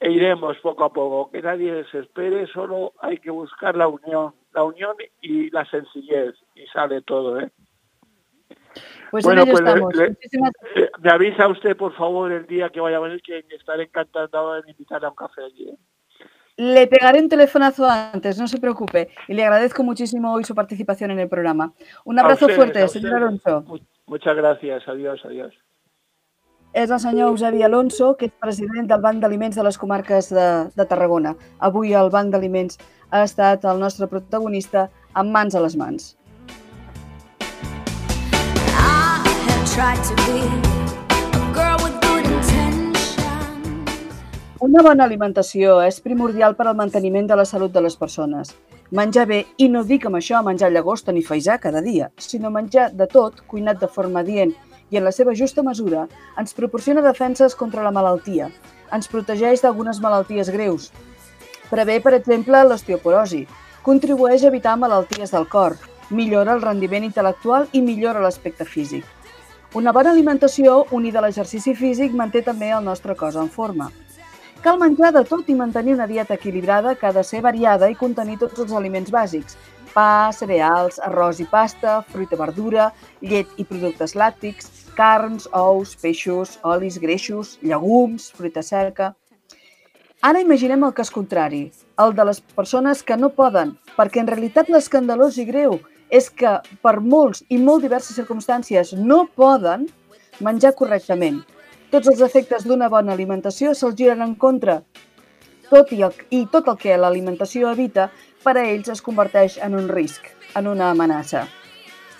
E 0.00 0.10
iremos 0.10 0.58
poco 0.58 0.84
a 0.84 0.92
poco, 0.92 1.30
que 1.30 1.40
nadie 1.40 1.72
desespere, 1.72 2.46
solo 2.48 2.92
hay 3.00 3.16
que 3.16 3.30
buscar 3.30 3.74
la 3.74 3.88
unión, 3.88 4.34
la 4.54 4.62
unión 4.64 4.96
y 5.20 5.50
la 5.50 5.64
sencillez, 5.66 6.34
y 6.54 6.66
sale 6.72 7.02
todo, 7.02 7.40
¿eh? 7.40 7.50
Pues 9.10 9.24
Bueno, 9.24 9.44
pues 9.46 9.60
le- 9.62 9.74
le- 9.74 10.08
Muchísimas 10.10 10.50
Eh, 10.74 10.90
Me 11.00 11.10
avisa 11.10 11.46
usted, 11.48 11.76
por 11.76 11.94
favor, 11.94 12.32
el 12.32 12.46
día 12.46 12.68
que 12.70 12.80
vaya 12.80 12.96
a 12.96 13.00
venir, 13.00 13.22
que 13.22 13.44
estaré 13.50 13.84
encantado 13.84 14.60
de 14.60 14.70
invitarle 14.70 15.06
a 15.06 15.10
un 15.10 15.16
café 15.16 15.44
allí. 15.44 15.68
¿eh? 15.68 15.76
Le 16.56 16.86
pegaré 16.86 17.20
un 17.20 17.28
telefonazo 17.28 17.84
antes, 17.88 18.38
no 18.40 18.46
se 18.48 18.58
preocupe. 18.58 19.08
Y 19.28 19.34
le 19.34 19.44
agradezco 19.44 19.82
muchísimo 19.82 20.32
hoy 20.34 20.44
su 20.44 20.54
participación 20.54 21.10
en 21.10 21.18
el 21.20 21.28
programa. 21.28 21.72
Un 22.04 22.18
abrazo 22.18 22.48
fuerte, 22.48 22.86
señor. 22.88 23.14
Alonso. 23.14 23.62
Mu- 23.66 23.78
Muchas 24.06 24.36
gracias, 24.36 24.86
adiós, 24.88 25.20
adiós. 25.24 25.54
És 26.74 26.90
el 26.90 26.98
senyor 26.98 27.28
Eusebi 27.30 27.62
Alonso, 27.62 28.16
que 28.18 28.26
és 28.26 28.32
president 28.42 28.88
del 28.90 29.02
Banc 29.02 29.20
d'Aliments 29.22 29.54
de 29.54 29.62
les 29.62 29.76
comarques 29.78 30.26
de, 30.34 30.46
de 30.74 30.86
Tarragona. 30.90 31.36
Avui 31.62 31.94
el 31.94 32.10
Banc 32.10 32.34
d'Aliments 32.34 32.80
ha 33.14 33.20
estat 33.22 33.62
el 33.70 33.78
nostre 33.78 34.08
protagonista 34.10 34.88
amb 35.14 35.30
mans 35.30 35.54
a 35.54 35.62
les 35.62 35.76
mans. 35.78 36.16
Una 44.58 44.82
bona 44.82 45.06
alimentació 45.06 45.78
és 45.86 46.02
primordial 46.02 46.58
per 46.58 46.66
al 46.66 46.74
manteniment 46.74 47.30
de 47.30 47.38
la 47.38 47.46
salut 47.46 47.70
de 47.70 47.86
les 47.86 47.94
persones. 47.94 48.50
Menjar 48.90 49.28
bé, 49.30 49.44
i 49.62 49.70
no 49.70 49.86
dic 49.86 50.10
amb 50.10 50.18
això 50.18 50.42
menjar 50.42 50.74
llagosta 50.74 51.14
ni 51.14 51.22
feisar 51.22 51.60
cada 51.62 51.86
dia, 51.86 52.10
sinó 52.18 52.50
menjar 52.50 52.90
de 52.98 53.06
tot, 53.06 53.44
cuinat 53.46 53.78
de 53.78 53.86
forma 53.86 54.26
adient 54.26 54.50
i 54.90 54.98
en 55.00 55.04
la 55.04 55.12
seva 55.12 55.34
justa 55.34 55.62
mesura, 55.62 56.06
ens 56.38 56.54
proporciona 56.54 57.02
defenses 57.02 57.54
contra 57.54 57.82
la 57.82 57.92
malaltia, 57.94 58.50
ens 58.92 59.08
protegeix 59.08 59.62
d'algunes 59.64 60.00
malalties 60.00 60.50
greus, 60.52 60.90
prevé, 61.70 61.98
per 62.00 62.14
exemple, 62.14 62.60
l'osteoporosi, 62.68 63.44
contribueix 63.82 64.44
a 64.44 64.52
evitar 64.52 64.76
malalties 64.78 65.32
del 65.34 65.48
cor, 65.48 65.76
millora 66.10 66.54
el 66.54 66.62
rendiment 66.62 67.04
intel·lectual 67.08 67.68
i 67.72 67.82
millora 67.82 68.22
l'aspecte 68.22 68.64
físic. 68.64 69.04
Una 69.74 69.92
bona 69.92 70.12
alimentació, 70.14 70.84
unida 70.94 71.18
a 71.18 71.24
l'exercici 71.24 71.74
físic, 71.74 72.12
manté 72.14 72.44
també 72.46 72.70
el 72.70 72.84
nostre 72.84 73.16
cos 73.18 73.34
en 73.34 73.48
forma. 73.50 73.90
Cal 74.62 74.78
menjar 74.80 75.10
de 75.12 75.24
tot 75.28 75.48
i 75.50 75.56
mantenir 75.58 75.96
una 75.96 76.06
dieta 76.06 76.38
equilibrada 76.38 76.94
que 76.94 77.08
ha 77.08 77.12
de 77.12 77.24
ser 77.26 77.42
variada 77.42 77.90
i 77.90 77.96
contenir 77.98 78.38
tots 78.40 78.62
els 78.62 78.72
aliments 78.72 79.10
bàsics. 79.12 79.58
Pa, 79.94 80.30
cereals, 80.34 80.98
arròs 81.06 81.38
i 81.40 81.46
pasta, 81.50 82.00
fruita 82.10 82.36
verdura, 82.36 82.88
llet 83.22 83.50
i 83.62 83.66
productes 83.68 84.16
làctics, 84.18 84.70
carns, 84.98 85.46
ous, 85.54 85.94
peixos, 86.02 86.58
olis, 86.62 86.98
greixos, 87.02 87.58
llegums, 87.62 88.32
fruita 88.34 88.62
seca... 88.62 89.14
Ara 90.24 90.40
imaginem 90.40 90.80
el 90.86 90.94
cas 90.96 91.10
contrari, 91.12 91.66
el 92.00 92.14
de 92.16 92.24
les 92.24 92.38
persones 92.56 93.02
que 93.04 93.16
no 93.20 93.28
poden, 93.36 93.74
perquè 93.92 94.22
en 94.22 94.30
realitat 94.30 94.70
l'escandalós 94.72 95.36
i 95.36 95.44
greu 95.44 95.76
és 96.08 96.30
que 96.30 96.54
per 96.80 96.94
molts 97.04 97.42
i 97.52 97.58
molt 97.60 97.84
diverses 97.84 98.16
circumstàncies 98.16 98.94
no 98.96 99.26
poden 99.36 99.84
menjar 100.40 100.72
correctament. 100.78 101.42
Tots 101.92 102.08
els 102.08 102.22
efectes 102.24 102.64
d'una 102.64 102.88
bona 102.88 103.12
alimentació 103.12 103.74
se'ls 103.74 103.98
giren 103.98 104.24
en 104.24 104.32
contra. 104.34 104.80
Tot 105.68 105.92
i, 105.92 106.00
el, 106.06 106.16
I 106.30 106.46
tot 106.52 106.72
el 106.72 106.80
que 106.80 106.96
l'alimentació 106.96 107.68
evita, 107.70 108.08
per 108.44 108.58
a 108.60 108.64
ells 108.68 108.90
es 108.92 109.02
converteix 109.02 109.58
en 109.64 109.74
un 109.78 109.88
risc, 109.88 110.28
en 110.54 110.68
una 110.70 110.90
amenaça. 110.92 111.46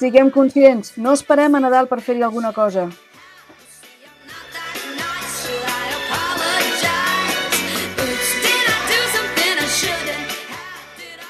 Siguem 0.01 0.31
conscients, 0.35 0.97
no 0.97 1.13
esperem 1.15 1.55
a 1.55 1.61
Nadal 1.63 1.87
per 1.91 2.01
fer-hi 2.03 2.25
alguna 2.27 2.53
cosa. 2.57 2.89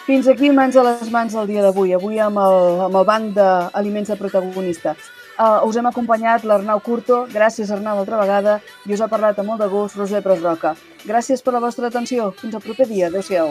Fins 0.04 0.26
aquí 0.28 0.50
mans 0.52 0.76
a 0.76 0.82
les 0.84 1.10
mans 1.10 1.34
el 1.34 1.46
dia 1.48 1.62
d'avui, 1.64 1.94
avui 1.96 2.18
amb 2.20 2.36
el, 2.38 2.80
amb 2.86 2.96
el 3.00 3.06
banc 3.08 3.30
d'aliments 3.38 4.10
de 4.12 4.16
protagonista. 4.20 4.92
Uh, 5.34 5.64
us 5.66 5.78
hem 5.80 5.88
acompanyat 5.88 6.44
l'Arnau 6.46 6.78
Curto, 6.84 7.24
gràcies 7.32 7.72
Arnau 7.72 8.02
altra 8.02 8.20
vegada, 8.20 8.58
i 8.86 8.92
us 8.94 9.00
ha 9.00 9.08
parlat 9.10 9.40
amb 9.40 9.50
molt 9.50 9.64
de 9.64 9.70
gust 9.72 9.96
Roser 9.98 10.20
Pres 10.22 10.44
Roca. 10.44 10.74
Gràcies 11.08 11.42
per 11.42 11.56
la 11.56 11.62
vostra 11.64 11.88
atenció, 11.88 12.28
fins 12.38 12.54
al 12.54 12.62
proper 12.62 12.86
dia, 12.86 13.08
adeu-siau. 13.08 13.50